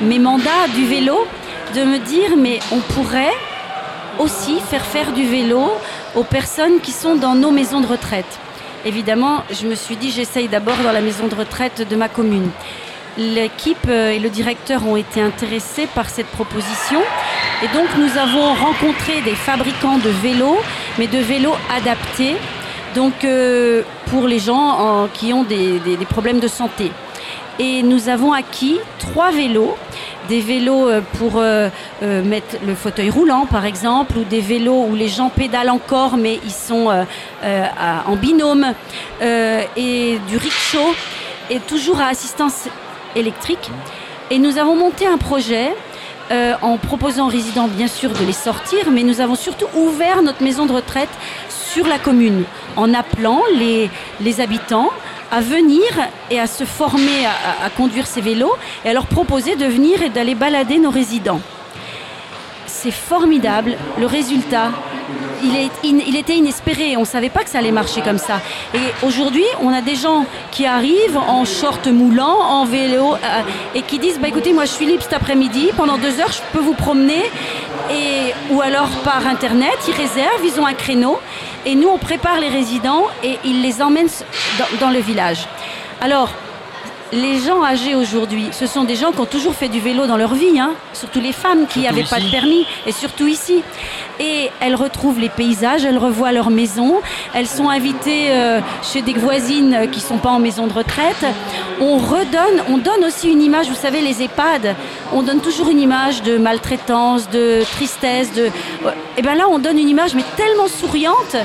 mes 0.00 0.18
mandats 0.18 0.68
du 0.74 0.86
vélo, 0.86 1.26
de 1.74 1.84
me 1.84 1.98
dire, 1.98 2.36
mais 2.36 2.60
on 2.70 2.78
pourrait 2.78 3.32
aussi 4.18 4.60
faire 4.60 4.84
faire 4.84 5.12
du 5.12 5.24
vélo 5.24 5.72
aux 6.14 6.24
personnes 6.24 6.80
qui 6.80 6.92
sont 6.92 7.16
dans 7.16 7.34
nos 7.34 7.50
maisons 7.50 7.80
de 7.80 7.86
retraite. 7.86 8.38
Évidemment, 8.84 9.44
je 9.50 9.66
me 9.66 9.74
suis 9.74 9.96
dit, 9.96 10.10
j'essaye 10.10 10.48
d'abord 10.48 10.76
dans 10.84 10.92
la 10.92 11.00
maison 11.00 11.26
de 11.26 11.34
retraite 11.34 11.86
de 11.88 11.96
ma 11.96 12.08
commune. 12.08 12.50
L'équipe 13.18 13.86
euh, 13.88 14.10
et 14.10 14.18
le 14.18 14.30
directeur 14.30 14.86
ont 14.86 14.96
été 14.96 15.20
intéressés 15.20 15.86
par 15.94 16.08
cette 16.08 16.26
proposition. 16.28 17.00
Et 17.62 17.68
donc, 17.68 17.88
nous 17.98 18.18
avons 18.18 18.54
rencontré 18.54 19.20
des 19.22 19.34
fabricants 19.34 19.98
de 19.98 20.08
vélos, 20.08 20.58
mais 20.98 21.06
de 21.06 21.18
vélos 21.18 21.54
adaptés, 21.76 22.36
donc 22.94 23.24
euh, 23.24 23.82
pour 24.06 24.26
les 24.26 24.38
gens 24.38 24.56
en- 24.78 25.08
qui 25.08 25.32
ont 25.32 25.44
des- 25.44 25.80
problèmes 26.08 26.40
de 26.40 26.48
santé. 26.48 26.90
Et 27.58 27.82
nous 27.82 28.08
avons 28.08 28.32
acquis 28.32 28.78
trois 28.98 29.30
vélos, 29.30 29.76
des 30.28 30.40
vélos 30.40 30.88
euh, 30.88 31.00
pour 31.18 31.32
euh, 31.36 31.68
mettre 32.02 32.56
le 32.66 32.74
fauteuil 32.74 33.10
roulant 33.10 33.46
par 33.46 33.64
exemple, 33.66 34.16
ou 34.18 34.24
des 34.24 34.40
vélos 34.40 34.86
où 34.90 34.94
les 34.94 35.08
gens 35.08 35.28
pédalent 35.28 35.70
encore 35.70 36.16
mais 36.16 36.40
ils 36.44 36.50
sont 36.50 36.88
en 37.44 38.16
binôme, 38.16 38.66
et 39.20 40.18
du 40.28 40.36
rickshaw, 40.36 40.94
et 41.50 41.58
toujours 41.60 42.00
à 42.00 42.06
assistance 42.08 42.68
électrique. 43.14 43.70
Et 44.30 44.38
nous 44.38 44.56
avons 44.58 44.74
monté 44.76 45.06
un 45.06 45.18
projet 45.18 45.74
en 46.62 46.78
proposant 46.78 47.26
aux 47.26 47.30
résidents 47.30 47.68
bien 47.68 47.86
sûr 47.88 48.10
de 48.10 48.24
les 48.24 48.32
sortir, 48.32 48.90
mais 48.90 49.02
nous 49.02 49.20
avons 49.20 49.34
surtout 49.34 49.66
ouvert 49.76 50.22
notre 50.22 50.42
maison 50.42 50.64
de 50.66 50.72
retraite 50.72 51.10
sur 51.50 51.86
la 51.86 51.98
commune, 51.98 52.44
en 52.76 52.94
appelant 52.94 53.42
les, 53.54 53.90
habitants 54.40 54.90
à 55.30 55.40
venir 55.40 55.86
et 56.30 56.38
à 56.38 56.46
se 56.46 56.64
former 56.64 57.26
à, 57.26 57.70
conduire 57.70 58.06
ces 58.06 58.20
vélos 58.20 58.52
et 58.84 58.90
à 58.90 58.92
leur 58.92 59.06
proposer 59.06 59.56
de 59.56 59.66
venir 59.66 60.02
et 60.02 60.10
d'aller 60.10 60.34
balader 60.34 60.78
nos 60.78 60.90
résidents. 60.90 61.40
C'est 62.66 62.90
formidable, 62.90 63.76
le 63.98 64.06
résultat. 64.06 64.70
Il 65.84 66.16
était 66.16 66.36
inespéré, 66.36 66.96
on 66.96 67.00
ne 67.00 67.04
savait 67.04 67.28
pas 67.28 67.42
que 67.42 67.50
ça 67.50 67.58
allait 67.58 67.72
marcher 67.72 68.00
comme 68.00 68.18
ça. 68.18 68.40
Et 68.74 69.04
aujourd'hui, 69.04 69.44
on 69.60 69.72
a 69.72 69.80
des 69.80 69.96
gens 69.96 70.24
qui 70.50 70.66
arrivent 70.66 71.18
en 71.18 71.44
short 71.44 71.86
moulant, 71.88 72.38
en 72.40 72.64
vélo, 72.64 73.14
euh, 73.14 73.42
et 73.74 73.82
qui 73.82 73.98
disent, 73.98 74.18
bah, 74.20 74.28
écoutez, 74.28 74.52
moi 74.52 74.64
je 74.64 74.70
suis 74.70 74.86
libre 74.86 75.02
cet 75.02 75.12
après-midi, 75.12 75.70
pendant 75.76 75.98
deux 75.98 76.20
heures, 76.20 76.30
je 76.32 76.40
peux 76.52 76.64
vous 76.64 76.74
promener. 76.74 77.22
Ou 78.50 78.60
alors 78.60 78.90
par 79.04 79.26
Internet, 79.26 79.78
ils 79.88 79.94
réservent, 79.94 80.44
ils 80.44 80.60
ont 80.60 80.66
un 80.66 80.74
créneau, 80.74 81.18
et 81.64 81.74
nous, 81.74 81.88
on 81.88 81.98
prépare 81.98 82.38
les 82.40 82.48
résidents 82.48 83.06
et 83.22 83.38
ils 83.44 83.62
les 83.62 83.80
emmènent 83.80 84.08
dans, 84.58 84.86
dans 84.86 84.90
le 84.90 84.98
village. 84.98 85.46
Alors, 86.00 86.30
les 87.12 87.38
gens 87.38 87.62
âgés 87.62 87.94
aujourd'hui, 87.94 88.48
ce 88.52 88.66
sont 88.66 88.84
des 88.84 88.96
gens 88.96 89.12
qui 89.12 89.20
ont 89.20 89.26
toujours 89.26 89.54
fait 89.54 89.68
du 89.68 89.80
vélo 89.80 90.06
dans 90.06 90.16
leur 90.16 90.34
vie, 90.34 90.58
hein, 90.58 90.72
surtout 90.94 91.20
les 91.20 91.32
femmes 91.32 91.66
qui 91.66 91.80
n'avaient 91.80 92.04
pas 92.04 92.20
de 92.20 92.30
permis, 92.30 92.66
et 92.86 92.92
surtout 92.92 93.26
ici. 93.26 93.62
Et 94.18 94.50
elles 94.60 94.74
retrouvent 94.74 95.20
les 95.20 95.28
paysages, 95.28 95.84
elles 95.84 95.98
revoient 95.98 96.32
leur 96.32 96.48
maison, 96.50 97.00
elles 97.34 97.46
sont 97.46 97.68
invitées 97.68 98.30
euh, 98.30 98.60
chez 98.82 99.02
des 99.02 99.12
voisines 99.12 99.74
euh, 99.74 99.86
qui 99.86 100.00
ne 100.00 100.04
sont 100.04 100.18
pas 100.18 100.30
en 100.30 100.38
maison 100.38 100.66
de 100.66 100.72
retraite. 100.72 101.24
On 101.80 101.98
redonne, 101.98 102.62
on 102.70 102.78
donne 102.78 103.04
aussi 103.06 103.30
une 103.30 103.42
image, 103.42 103.68
vous 103.68 103.74
savez, 103.74 104.00
les 104.00 104.22
EHPAD, 104.22 104.74
on 105.12 105.22
donne 105.22 105.40
toujours 105.40 105.68
une 105.68 105.80
image 105.80 106.22
de 106.22 106.38
maltraitance, 106.38 107.28
de 107.28 107.62
tristesse, 107.72 108.32
de... 108.32 108.48
Et 109.18 109.22
bien 109.22 109.34
là, 109.34 109.44
on 109.50 109.58
donne 109.58 109.78
une 109.78 109.88
image, 109.88 110.14
mais 110.14 110.24
tellement 110.36 110.68
souriante. 110.68 111.36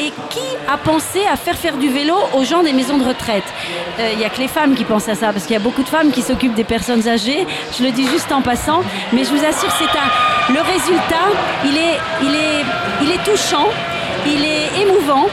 Et 0.00 0.10
qui 0.30 0.40
a 0.68 0.76
pensé 0.76 1.20
à 1.32 1.36
faire 1.36 1.56
faire 1.56 1.76
du 1.76 1.88
vélo 1.88 2.16
aux 2.34 2.42
gens 2.42 2.64
des 2.64 2.72
maisons 2.72 2.98
de 2.98 3.04
retraite? 3.04 3.44
Euh, 4.00 4.10
Il 4.12 4.18
n'y 4.18 4.24
a 4.24 4.30
que 4.30 4.40
les 4.40 4.48
femmes 4.48 4.74
qui 4.74 4.84
pensent 4.84 5.08
à 5.08 5.11
ça, 5.14 5.32
parce 5.32 5.44
qu'il 5.44 5.54
y 5.54 5.56
a 5.56 5.62
beaucoup 5.62 5.82
de 5.82 5.88
femmes 5.88 6.10
qui 6.10 6.22
s'occupent 6.22 6.54
des 6.54 6.64
personnes 6.64 7.08
âgées. 7.08 7.46
Je 7.76 7.84
le 7.84 7.90
dis 7.90 8.06
juste 8.06 8.30
en 8.32 8.42
passant, 8.42 8.82
mais 9.12 9.24
je 9.24 9.30
vous 9.30 9.44
assure, 9.44 9.70
c'est 9.78 9.98
un. 9.98 10.52
Le 10.52 10.60
résultat, 10.60 11.26
il 11.64 11.76
est, 11.76 11.98
il 12.22 12.34
est, 12.34 12.64
il 13.02 13.10
est 13.10 13.22
touchant, 13.24 13.68
il 14.26 14.44
est 14.44 14.82
émouvant. 14.82 15.26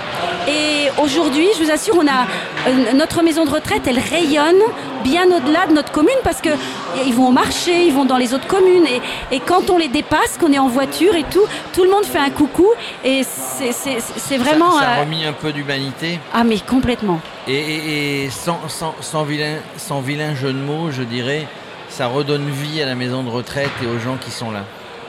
Et 0.47 0.89
aujourd'hui, 1.01 1.47
je 1.57 1.63
vous 1.63 1.71
assure, 1.71 1.95
on 1.97 2.07
a 2.07 2.25
euh, 2.67 2.93
notre 2.93 3.21
maison 3.21 3.45
de 3.45 3.51
retraite, 3.51 3.83
elle 3.87 3.99
rayonne 3.99 4.61
bien 5.03 5.25
au-delà 5.31 5.67
de 5.67 5.73
notre 5.73 5.91
commune 5.91 6.15
parce 6.23 6.41
que 6.41 6.49
ils 7.05 7.13
vont 7.13 7.27
au 7.29 7.31
marché, 7.31 7.85
ils 7.85 7.93
vont 7.93 8.05
dans 8.05 8.17
les 8.17 8.33
autres 8.33 8.47
communes 8.47 8.85
et, 8.87 9.01
et 9.35 9.39
quand 9.39 9.69
on 9.69 9.77
les 9.77 9.87
dépasse, 9.87 10.37
qu'on 10.39 10.51
est 10.51 10.59
en 10.59 10.67
voiture 10.67 11.15
et 11.15 11.23
tout, 11.23 11.43
tout 11.73 11.83
le 11.83 11.89
monde 11.89 12.05
fait 12.05 12.19
un 12.19 12.29
coucou 12.29 12.67
et 13.03 13.23
c'est- 13.23 14.37
vraiment 14.37 14.71
Ça, 14.73 14.79
ça 14.81 14.89
a 14.91 14.97
euh, 14.97 15.01
remis 15.01 15.25
un 15.25 15.33
peu 15.33 15.51
d'humanité. 15.51 16.19
ah 16.33 16.43
mais 16.43 16.57
complètement. 16.59 17.19
Et, 17.47 17.53
et- 17.55 18.23
et 18.25 18.29
sans, 18.29 18.59
sans- 18.67 18.95
sans 19.01 19.23
vilain, 19.23 19.55
sans 19.77 20.01
vilain 20.01 20.35
jeu 20.35 20.53
de 20.53 20.57
mots, 20.59 20.91
je 20.91 21.03
dirais, 21.03 21.47
ça 21.89 22.07
redonne 22.07 22.49
vie 22.49 22.81
à 22.81 22.85
la 22.85 22.95
maison 22.95 23.23
de 23.23 23.29
retraite 23.29 23.71
et 23.83 23.87
aux 23.87 23.99
gens 23.99 24.17
qui 24.23 24.31
sont 24.31 24.51
là. 24.51 24.61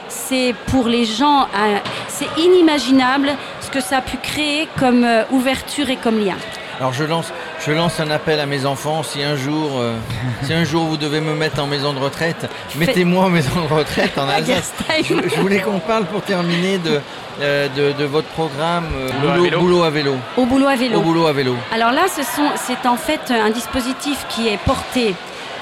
C'est 0.09 0.55
pour 0.67 0.89
les 0.89 1.05
gens, 1.05 1.43
euh, 1.43 1.77
c'est 2.09 2.27
inimaginable 2.39 3.31
ce 3.61 3.71
que 3.71 3.81
ça 3.81 3.99
a 3.99 4.01
pu 4.01 4.17
créer 4.17 4.69
comme 4.79 5.05
euh, 5.05 5.23
ouverture 5.31 5.89
et 5.91 5.97
comme 5.97 6.19
lien. 6.19 6.35
Alors 6.81 6.93
je 6.93 7.05
lance, 7.05 7.33
je 7.67 7.73
lance 7.73 8.01
un 8.01 8.11
appel 8.11 8.41
à 8.41 8.47
mes 8.47 8.65
enfants. 8.67 9.03
Si 9.03 9.23
un 9.23 9.37
jour, 9.37 9.73
euh, 9.79 9.95
si 10.43 10.53
un 10.53 10.65
jour 10.65 10.85
vous 10.85 10.97
devez 10.97 11.21
me 11.21 11.35
mettre 11.35 11.63
en 11.63 11.67
maison 11.67 11.93
de 11.93 11.99
retraite, 11.99 12.49
mettez-moi 12.77 13.25
en 13.27 13.31
maison 13.31 13.51
de 13.69 13.73
retraite 13.75 14.17
en 14.19 14.29
Alsace. 14.37 14.73
Je, 15.03 15.15
je 15.29 15.41
voulais 15.41 15.61
qu'on 15.61 15.79
parle 15.79 16.05
pour 16.07 16.23
terminer 16.23 16.79
de, 16.79 17.01
euh, 17.41 17.69
de, 17.77 17.93
de 17.99 18.05
votre 18.05 18.29
programme 18.29 18.87
euh, 18.97 19.11
Boulot 19.21 19.31
à 19.31 19.35
boulot, 19.37 19.43
vélo. 19.45 19.61
boulot 19.61 19.83
à 19.85 19.91
vélo. 19.91 20.17
Au 20.37 20.45
boulot 20.47 20.67
à 20.69 20.77
vélo. 20.77 20.99
Au 20.99 21.03
boulot 21.03 21.27
à 21.27 21.33
vélo. 21.33 21.57
Alors 21.75 21.93
là, 21.93 22.03
ce 22.09 22.23
c'est 22.57 22.87
en 22.89 22.97
fait 22.97 23.31
un 23.31 23.51
dispositif 23.51 24.27
qui 24.29 24.49
est 24.49 24.59
porté 24.65 25.15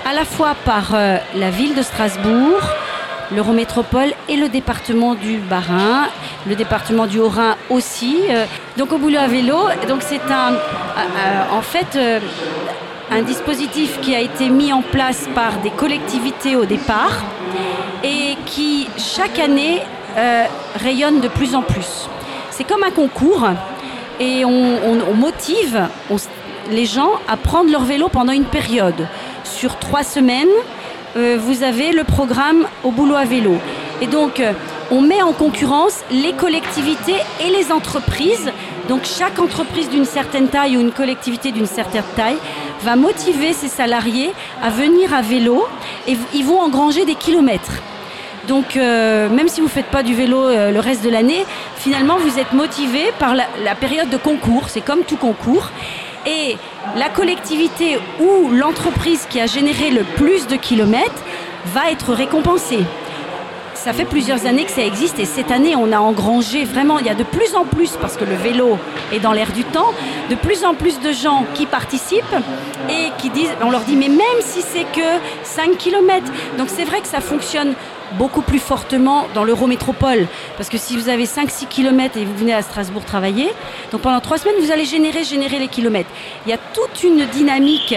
à 0.09 0.15
la 0.15 0.25
fois 0.25 0.55
par 0.65 0.95
euh, 0.95 1.17
la 1.35 1.51
ville 1.51 1.75
de 1.75 1.83
Strasbourg, 1.83 2.61
l'Eurométropole 3.35 4.13
et 4.29 4.37
le 4.37 4.49
département 4.49 5.15
du 5.15 5.37
Bas-Rhin, 5.39 6.07
le 6.47 6.55
département 6.55 7.07
du 7.07 7.19
Haut-Rhin 7.19 7.57
aussi. 7.69 8.17
euh, 8.31 8.47
donc 8.79 8.93
au 8.93 8.99
boulot 8.99 9.19
à 9.19 9.27
vélo, 9.27 9.57
donc 9.89 10.01
c'est 10.03 10.23
un, 10.31 10.53
en 11.53 11.63
fait 11.63 11.97
euh, 11.97 12.21
un 13.11 13.23
dispositif 13.23 14.01
qui 14.01 14.15
a 14.15 14.21
été 14.21 14.49
mis 14.49 14.73
en 14.73 14.83
place 14.83 15.29
par 15.35 15.59
des 15.63 15.71
collectivités 15.71 16.57
au 16.57 16.65
départ 16.65 17.23
et 18.05 18.37
qui 18.47 18.89
chaque 18.97 19.39
année 19.39 19.83
euh, 20.17 20.45
rayonne 20.77 21.21
de 21.21 21.29
plus 21.29 21.55
en 21.55 21.63
plus. 21.63 22.09
C'est 22.51 22.65
comme 22.65 22.83
un 22.83 22.91
concours 22.91 23.49
et 24.21 24.45
on, 24.45 25.15
motive 25.15 25.89
les 26.71 26.87
gens 26.87 27.13
à 27.29 27.37
prendre 27.37 27.71
leur 27.71 27.85
vélo 27.85 28.09
pendant 28.09 28.33
une 28.33 28.45
période. 28.45 29.07
Sur 29.45 29.79
trois 29.79 30.03
semaines, 30.03 30.49
euh, 31.17 31.39
vous 31.41 31.63
avez 31.63 31.93
le 31.93 32.05
programme 32.05 32.67
au 32.85 32.91
boulot 32.91 33.15
à 33.15 33.25
vélo. 33.25 33.57
Et 34.01 34.07
donc, 34.07 34.41
euh, 34.41 34.53
on 34.91 35.01
met 35.01 35.23
en 35.23 35.33
concurrence 35.33 36.01
les 36.11 36.33
collectivités 36.33 37.17
et 37.45 37.51
les 37.51 37.73
entreprises. 37.73 38.51
Donc, 38.89 39.05
chaque 39.05 39.39
entreprise 39.39 39.91
d'une 39.91 40.05
certaine 40.05 40.49
taille 40.49 40.77
ou 40.77 40.81
une 40.81 40.93
collectivité 40.93 41.53
d'une 41.53 41.67
certaine 41.67 42.05
taille 42.17 42.39
va 42.83 42.97
motiver 42.97 43.53
ses 43.53 43.69
salariés 43.69 44.33
à 44.63 44.71
venir 44.71 45.13
à 45.13 45.21
vélo 45.21 45.67
et 46.07 46.17
ils 46.35 46.45
vont 46.45 46.61
engranger 46.61 47.05
des 47.05 47.15
kilomètres. 47.15 47.83
Donc, 48.47 48.77
euh, 48.77 49.29
même 49.29 49.49
si 49.49 49.61
vous 49.61 49.67
ne 49.67 49.73
faites 49.73 49.91
pas 49.91 50.03
du 50.03 50.15
vélo 50.15 50.43
euh, 50.43 50.71
le 50.71 50.81
reste 50.81 51.05
de 51.05 51.11
l'année, 51.11 51.45
finalement, 51.77 52.17
vous 52.17 52.39
êtes 52.39 52.55
motivé 52.55 53.13
par 53.19 53.35
la 53.35 53.75
période 53.75 54.09
de 54.09 54.17
concours. 54.17 54.71
C'est 54.71 54.81
comme 54.81 55.03
tout 55.03 55.17
concours. 55.17 55.71
Et 56.27 56.57
la 56.97 57.09
collectivité 57.11 57.99
ou 58.21 58.49
l'entreprise 58.51 59.27
qui 59.29 59.41
a 59.41 59.47
généré 59.47 59.91
le 59.91 60.05
plus 60.05 60.47
de 60.47 60.57
kilomètres 60.57 61.23
va 61.67 61.91
être 61.91 62.13
récompensée. 62.13 62.85
Ça 63.89 63.95
fait 63.95 64.05
plusieurs 64.05 64.45
années 64.45 64.67
que 64.67 64.71
ça 64.71 64.85
existe 64.85 65.19
et 65.19 65.25
cette 65.25 65.51
année, 65.51 65.75
on 65.75 65.93
a 65.93 65.99
engrangé 65.99 66.67
vraiment, 66.67 66.99
il 66.99 67.07
y 67.07 67.09
a 67.09 67.15
de 67.15 67.25
plus 67.25 67.55
en 67.55 67.65
plus, 67.65 67.93
parce 67.99 68.19
que 68.19 68.25
le 68.27 68.35
vélo 68.35 68.77
est 69.15 69.19
dans 69.19 69.33
l'air 69.33 69.51
du 69.51 69.65
temps, 69.65 69.95
de 70.29 70.35
plus 70.35 70.63
en 70.67 70.75
plus 70.75 71.01
de 71.01 71.11
gens 71.11 71.47
qui 71.55 71.65
participent 71.65 72.37
et 72.91 73.09
qui 73.17 73.31
disent, 73.31 73.49
on 73.63 73.71
leur 73.71 73.81
dit, 73.81 73.97
mais 73.97 74.09
même 74.09 74.41
si 74.41 74.61
c'est 74.61 74.85
que 74.93 75.09
5 75.43 75.79
km, 75.79 76.31
donc 76.59 76.69
c'est 76.69 76.85
vrai 76.85 77.01
que 77.01 77.07
ça 77.07 77.23
fonctionne 77.23 77.73
beaucoup 78.19 78.43
plus 78.43 78.59
fortement 78.59 79.27
dans 79.33 79.45
l'Eurométropole. 79.45 80.27
Parce 80.59 80.69
que 80.69 80.77
si 80.77 80.95
vous 80.99 81.09
avez 81.09 81.25
5-6 81.25 81.67
km 81.69 82.19
et 82.19 82.27
vous 82.27 82.37
venez 82.37 82.53
à 82.53 82.61
Strasbourg 82.61 83.07
travailler, 83.07 83.49
donc 83.91 84.03
pendant 84.03 84.21
3 84.21 84.37
semaines, 84.37 84.57
vous 84.61 84.71
allez 84.71 84.85
générer, 84.85 85.25
générer 85.25 85.59
les 85.59 85.69
kilomètres. 85.69 86.11
Il 86.45 86.51
y 86.51 86.53
a 86.53 86.59
toute 86.75 87.05
une 87.05 87.25
dynamique 87.25 87.95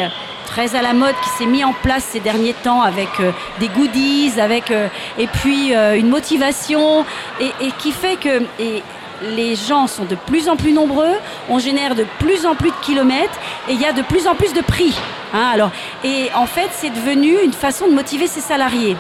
très 0.52 0.76
à 0.76 0.82
la 0.82 0.94
mode 0.94 1.16
qui 1.24 1.30
s'est 1.30 1.46
mis 1.46 1.64
en 1.64 1.72
place 1.72 2.04
ces 2.04 2.20
derniers 2.20 2.54
temps 2.54 2.82
avec 2.82 3.08
euh, 3.22 3.32
des 3.62 3.70
goodies, 3.70 4.38
avec 4.38 4.70
euh, 4.70 4.90
et 5.18 5.28
puis 5.28 5.74
euh, 5.74 5.98
une 5.98 6.10
motivation 6.10 7.06
et, 7.40 7.52
et, 7.62 7.72
qui 7.80 7.94
fait 7.94 8.18
que 8.18 8.44
et 8.60 8.84
les 9.22 9.56
gens 9.56 9.88
sont 9.88 10.06
de 10.06 10.16
plus 10.16 10.50
en 10.50 10.56
plus 10.56 10.74
nombreux, 10.74 11.14
on 11.50 11.60
génère 11.60 11.96
de 11.96 12.06
plus 12.20 12.46
en 12.46 12.56
plus 12.56 12.70
de 12.70 12.76
kilomètres 12.82 13.40
et 13.70 13.74
il 13.74 13.82
y 13.82 13.86
a 13.86 13.94
de 13.94 14.02
plus 14.02 14.28
en 14.28 14.36
plus 14.36 14.54
de 14.54 14.62
prix. 14.62 14.94
Hein, 15.34 15.50
alors, 15.54 15.72
et 16.04 16.30
en 16.36 16.46
fait, 16.46 16.70
c'est 16.72 16.90
devenu 16.90 17.38
une 17.44 17.54
façon 17.54 17.88
de 17.88 17.94
motiver 17.94 18.28
ses 18.28 18.42
salariés. 18.42 18.98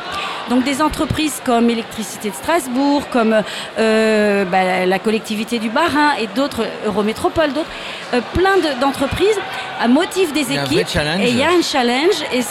Donc 0.49 0.63
des 0.63 0.81
entreprises 0.81 1.41
comme 1.45 1.69
Électricité 1.69 2.29
de 2.29 2.35
Strasbourg, 2.35 3.03
comme 3.09 3.41
euh, 3.79 4.45
bah, 4.45 4.85
la 4.85 4.99
collectivité 4.99 5.59
du 5.59 5.69
Bas-Rhin 5.69 6.13
et 6.19 6.27
d'autres, 6.27 6.65
Eurométropole, 6.85 7.53
d'autres, 7.53 7.69
euh, 8.13 8.21
plein 8.33 8.57
d'entreprises 8.79 9.39
de, 9.83 9.87
motivent 9.89 10.33
des 10.33 10.53
équipes. 10.53 10.87
Et 11.19 11.29
il 11.29 11.37
y 11.37 11.43
a 11.43 11.49
un 11.49 11.61
challenge 11.61 12.15
et, 12.33 12.41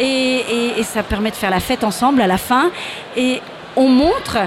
et, 0.00 0.04
et, 0.04 0.80
et 0.80 0.82
ça 0.82 1.02
permet 1.02 1.30
de 1.30 1.36
faire 1.36 1.50
la 1.50 1.60
fête 1.60 1.84
ensemble 1.84 2.22
à 2.22 2.26
la 2.26 2.38
fin. 2.38 2.70
Et 3.16 3.40
on 3.76 3.88
montre 3.88 4.38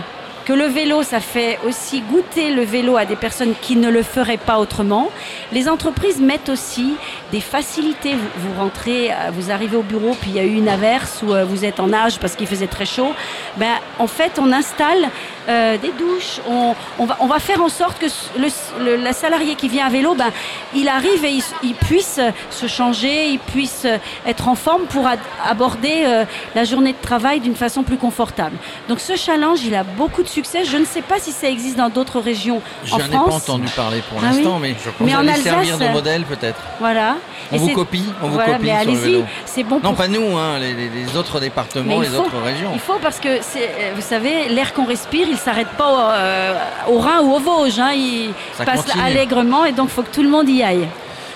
que 0.46 0.54
le 0.54 0.66
vélo, 0.66 1.04
ça 1.04 1.20
fait 1.20 1.60
aussi 1.68 2.02
goûter 2.02 2.52
le 2.52 2.64
vélo 2.64 2.98
à 2.98 3.06
des 3.06 3.16
personnes 3.16 3.54
qui 3.62 3.76
ne 3.76 3.90
le 3.90 4.04
feraient 4.04 4.38
pas 4.38 4.60
autrement. 4.60 5.10
Les 5.52 5.70
entreprises 5.70 6.20
mettent 6.20 6.50
aussi 6.50 6.96
des 7.32 7.42
facilités. 7.42 8.16
Vous, 8.38 8.60
rentrez, 8.60 9.12
euh, 9.12 9.32
vous 9.34 9.52
arrivez 9.52 9.78
au 9.78 9.84
bureau, 9.84 10.16
puis 10.20 10.32
il 10.32 10.36
y 10.36 10.40
a 10.40 10.44
eu 10.44 10.56
une 10.56 10.70
averse 10.70 11.24
ou 11.24 11.34
euh, 11.34 11.46
vous 11.46 11.66
êtes 11.66 11.80
en 11.80 11.88
nage 11.88 12.20
parce 12.20 12.36
qu'il 12.36 12.48
faisait 12.48 12.68
très 12.68 12.86
chaud. 12.86 13.14
Ben, 13.58 13.74
en 14.00 14.08
fait, 14.08 14.40
on 14.40 14.52
installe 14.52 15.10
euh, 15.48 15.78
des 15.78 15.92
douches. 15.92 16.40
On, 16.48 17.06
va, 17.26 17.40
faire 17.40 17.62
en 17.62 17.70
sorte 17.70 18.00
que 18.00 18.08
le, 18.38 18.96
la 18.96 19.14
salarié 19.14 19.56
qui 19.56 19.68
vient 19.68 19.86
à 19.86 19.90
vélo, 19.90 20.16
ben, 20.16 20.32
il 20.74 20.88
arrive 20.88 21.24
et 21.26 21.40
il, 21.64 21.76
puisse 21.76 22.20
se 22.50 22.68
changer, 22.68 23.30
il 23.30 23.40
puisse 23.40 23.86
être 24.26 24.48
en 24.48 24.56
forme 24.56 24.84
pour 24.84 25.08
aborder 25.46 26.24
la 26.56 26.64
journée 26.64 26.94
de 26.94 27.02
travail 27.02 27.40
d'une 27.40 27.56
façon 27.56 27.84
plus 27.84 27.98
confortable. 27.98 28.56
Donc 28.88 29.00
ce 29.00 29.16
challenge, 29.16 29.64
il 29.64 29.76
a 29.76 29.84
beaucoup 29.84 30.24
de 30.24 30.28
succès. 30.32 30.66
Je 30.66 30.78
ne 30.78 30.86
sais 30.86 31.02
pas 31.02 31.20
si 31.20 31.32
ça 31.32 31.50
existe 31.50 31.78
dans 31.78 31.90
d'autres 31.90 32.20
régions 32.20 32.58
en 32.58 32.88
France. 32.88 33.02
J'en 33.02 33.08
ai 33.08 33.30
pas 33.30 33.36
entendu 33.36 33.68
parler 33.76 34.02
pour 34.10 34.20
ah 34.22 34.28
l'instant, 34.28 34.56
oui. 34.56 34.70
mais 34.70 34.76
je 34.84 34.90
pense 34.90 35.08
mais 35.08 35.16
en 35.16 35.28
Alsace, 35.28 35.44
servir 35.44 35.78
de 35.78 35.88
modèle 35.88 36.24
peut-être. 36.24 36.62
Voilà. 36.80 37.18
On 37.52 37.56
et 37.56 37.60
vous 37.60 37.70
copie, 37.70 38.06
on 38.22 38.28
vous 38.28 38.34
voilà, 38.34 38.54
copie 38.54 38.66
mais 38.66 38.72
allez-y, 38.72 39.24
c'est 39.46 39.64
bon. 39.64 39.76
Non, 39.76 39.90
pour... 39.90 39.96
pas 39.96 40.08
nous, 40.08 40.38
hein, 40.38 40.58
les, 40.60 40.74
les, 40.74 41.18
autres 41.18 41.40
départements, 41.40 42.00
les 42.00 42.08
faut, 42.08 42.22
autres 42.22 42.40
régions. 42.44 42.72
Il 42.74 42.80
faut 42.80 43.00
parce 43.02 43.20
que 43.20 43.28
euh, 43.28 43.92
vous 43.96 44.02
savez, 44.02 44.50
l'air 44.50 44.74
qu'on 44.74 44.86
respire, 44.86 45.28
il 45.30 45.38
s'arrête 45.38 45.70
pas 45.78 45.92
au, 45.92 46.00
euh, 46.00 46.54
au, 46.90 47.00
Rhin 47.00 47.22
ou 47.22 47.34
au 47.34 47.40
Vosges. 47.40 47.80
Hein, 47.80 47.92
il 47.94 48.34
Ça 48.54 48.66
passe 48.66 48.86
continue. 48.86 49.04
allègrement 49.04 49.66
et 49.66 49.74
donc 49.74 49.90
il 49.90 49.94
faut 49.94 50.04
que 50.04 50.14
tout 50.14 50.24
le 50.24 50.30
monde 50.30 50.50
y 50.50 50.64
aille. 50.64 50.88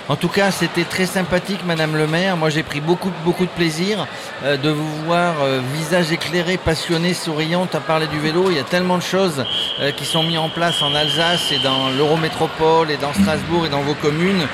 En 0.08 0.16
tout 0.16 0.30
cas, 0.30 0.52
c'était 0.52 0.84
très 0.84 1.08
sympathique, 1.08 1.66
Madame 1.66 1.96
le 1.96 2.06
maire. 2.06 2.38
Moi, 2.38 2.52
j'ai 2.52 2.62
pris 2.62 2.80
beaucoup, 2.80 3.12
beaucoup 3.24 3.46
de 3.46 3.50
plaisir 3.50 4.06
euh, 4.44 4.56
de 4.56 4.70
vous 4.70 5.04
voir, 5.04 5.34
euh, 5.42 5.62
visage 5.74 6.12
éclairé, 6.12 6.58
passionné, 6.58 7.16
souriante, 7.16 7.74
à 7.74 7.80
parler 7.80 8.06
du 8.06 8.20
vélo. 8.20 8.52
Il 8.52 8.58
y 8.58 8.60
a 8.60 8.64
tellement 8.64 8.98
de 8.98 9.04
choses 9.04 9.44
euh, 9.80 9.92
qui 9.92 10.06
sont 10.06 10.22
mises 10.22 10.38
en 10.38 10.50
place 10.50 10.84
en 10.84 10.94
Alsace 10.94 11.52
et 11.52 11.58
dans 11.58 11.90
l'Eurométropole 11.90 12.92
et 12.92 12.98
dans 12.98 13.14
Strasbourg 13.14 13.66
et 13.66 13.70
dans 13.70 13.82
vos 13.82 13.96
communes 13.96 14.48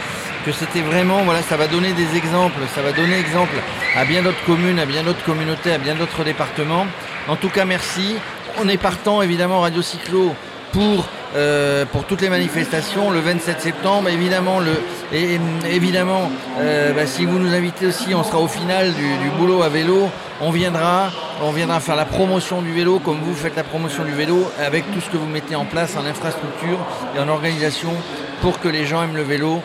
que 0.46 0.54
c'était 0.54 0.82
vraiment, 0.82 1.24
voilà, 1.24 1.42
ça 1.42 1.58
va 1.58 1.68
donner 1.68 1.92
des 1.92 2.16
exemples, 2.16 2.62
ça 2.74 2.82
va 2.82 2.94
donner 2.94 3.20
exemple 3.20 3.56
à 3.98 4.06
bien 4.06 4.24
d'autres 4.24 4.44
communes, 4.46 4.80
à 4.80 4.86
bien 4.86 5.04
d'autres 5.04 5.24
communautés, 5.26 5.74
à 5.74 5.78
bien 5.78 5.96
d'autres 5.96 6.24
départements. 6.24 6.88
En 7.28 7.36
tout 7.36 7.50
cas, 7.50 7.66
merci. 7.66 8.16
On 8.58 8.70
est 8.70 8.78
partant, 8.78 9.22
évidemment, 9.22 9.60
Radio 9.60 9.82
Cyclo 9.82 10.34
pour 10.72 11.10
euh, 11.36 11.86
pour 11.86 12.06
toutes 12.06 12.22
les 12.22 12.30
manifestations 12.30 13.10
le 13.10 13.20
27 13.20 13.62
septembre 13.62 14.10
évidemment 14.10 14.60
le 14.60 14.72
et, 15.14 15.40
évidemment 15.70 16.30
euh, 16.60 16.94
bah, 16.94 17.06
si 17.06 17.26
vous 17.26 17.40
nous 17.40 17.54
invitez 17.54 17.88
aussi 17.88 18.14
on 18.14 18.24
sera 18.24 18.40
au 18.40 18.48
final 18.48 18.94
du, 18.94 19.18
du, 19.24 19.30
boulot 19.38 19.64
à 19.64 19.70
vélo. 19.70 20.10
On 20.42 20.52
viendra 20.52 21.10
on 21.44 21.52
viendra 21.52 21.80
faire 21.80 21.96
la 21.96 22.06
promotion 22.06 22.62
du 22.62 22.72
vélo 22.72 23.00
comme 23.00 23.20
vous 23.22 23.36
faites 23.36 23.56
la 23.56 23.64
promotion 23.64 24.04
du 24.04 24.12
vélo 24.12 24.50
avec 24.60 24.92
tout 24.94 25.02
ce 25.02 25.10
que 25.10 25.18
vous 25.18 25.28
mettez 25.28 25.56
en 25.56 25.66
place 25.66 25.96
en 25.98 26.06
infrastructure 26.06 26.80
et 27.16 27.20
en 27.20 27.28
organisation 27.28 27.92
pour 28.42 28.60
que 28.60 28.68
les 28.68 28.86
gens 28.86 29.04
aiment 29.04 29.16
le 29.16 29.24
vélo 29.24 29.62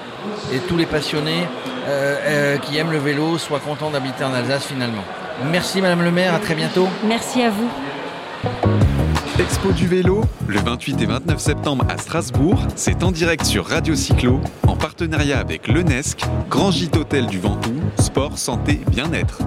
et 0.53 0.59
tous 0.59 0.77
les 0.77 0.87
passionnés 0.87 1.47
euh, 1.89 2.17
euh, 2.27 2.59
qui 2.59 2.77
aiment 2.77 2.93
le 2.93 2.99
vélo 2.99 3.39
soient 3.39 3.61
contents 3.61 3.91
d'habiter 3.91 4.25
en 4.25 4.35
Alsace 4.35 4.67
finalement. 4.67 5.05
Merci 5.45 5.81
madame 5.81 6.03
le 6.03 6.11
maire 6.11 6.35
à 6.35 6.39
très 6.39 6.55
bientôt. 6.55 6.89
Merci 7.05 7.43
à 7.43 7.51
vous 7.51 8.96
Expo 9.39 9.71
du 9.71 9.87
vélo, 9.87 10.23
le 10.49 10.59
28 10.61 11.03
et 11.03 11.05
29 11.05 11.39
septembre 11.39 11.85
à 11.91 11.99
Strasbourg, 11.99 12.59
c'est 12.75 13.03
en 13.03 13.13
direct 13.13 13.45
sur 13.45 13.67
Radio 13.67 13.95
Cyclo, 13.95 14.41
en 14.67 14.77
partenariat 14.77 15.39
avec 15.39 15.69
l'UNESC, 15.69 16.23
Grand 16.49 16.71
Gîte 16.71 16.97
Hôtel 16.97 17.27
du 17.27 17.39
Ventoux, 17.39 17.83
Sport, 17.99 18.39
Santé, 18.39 18.81
Bien-être. 18.91 19.43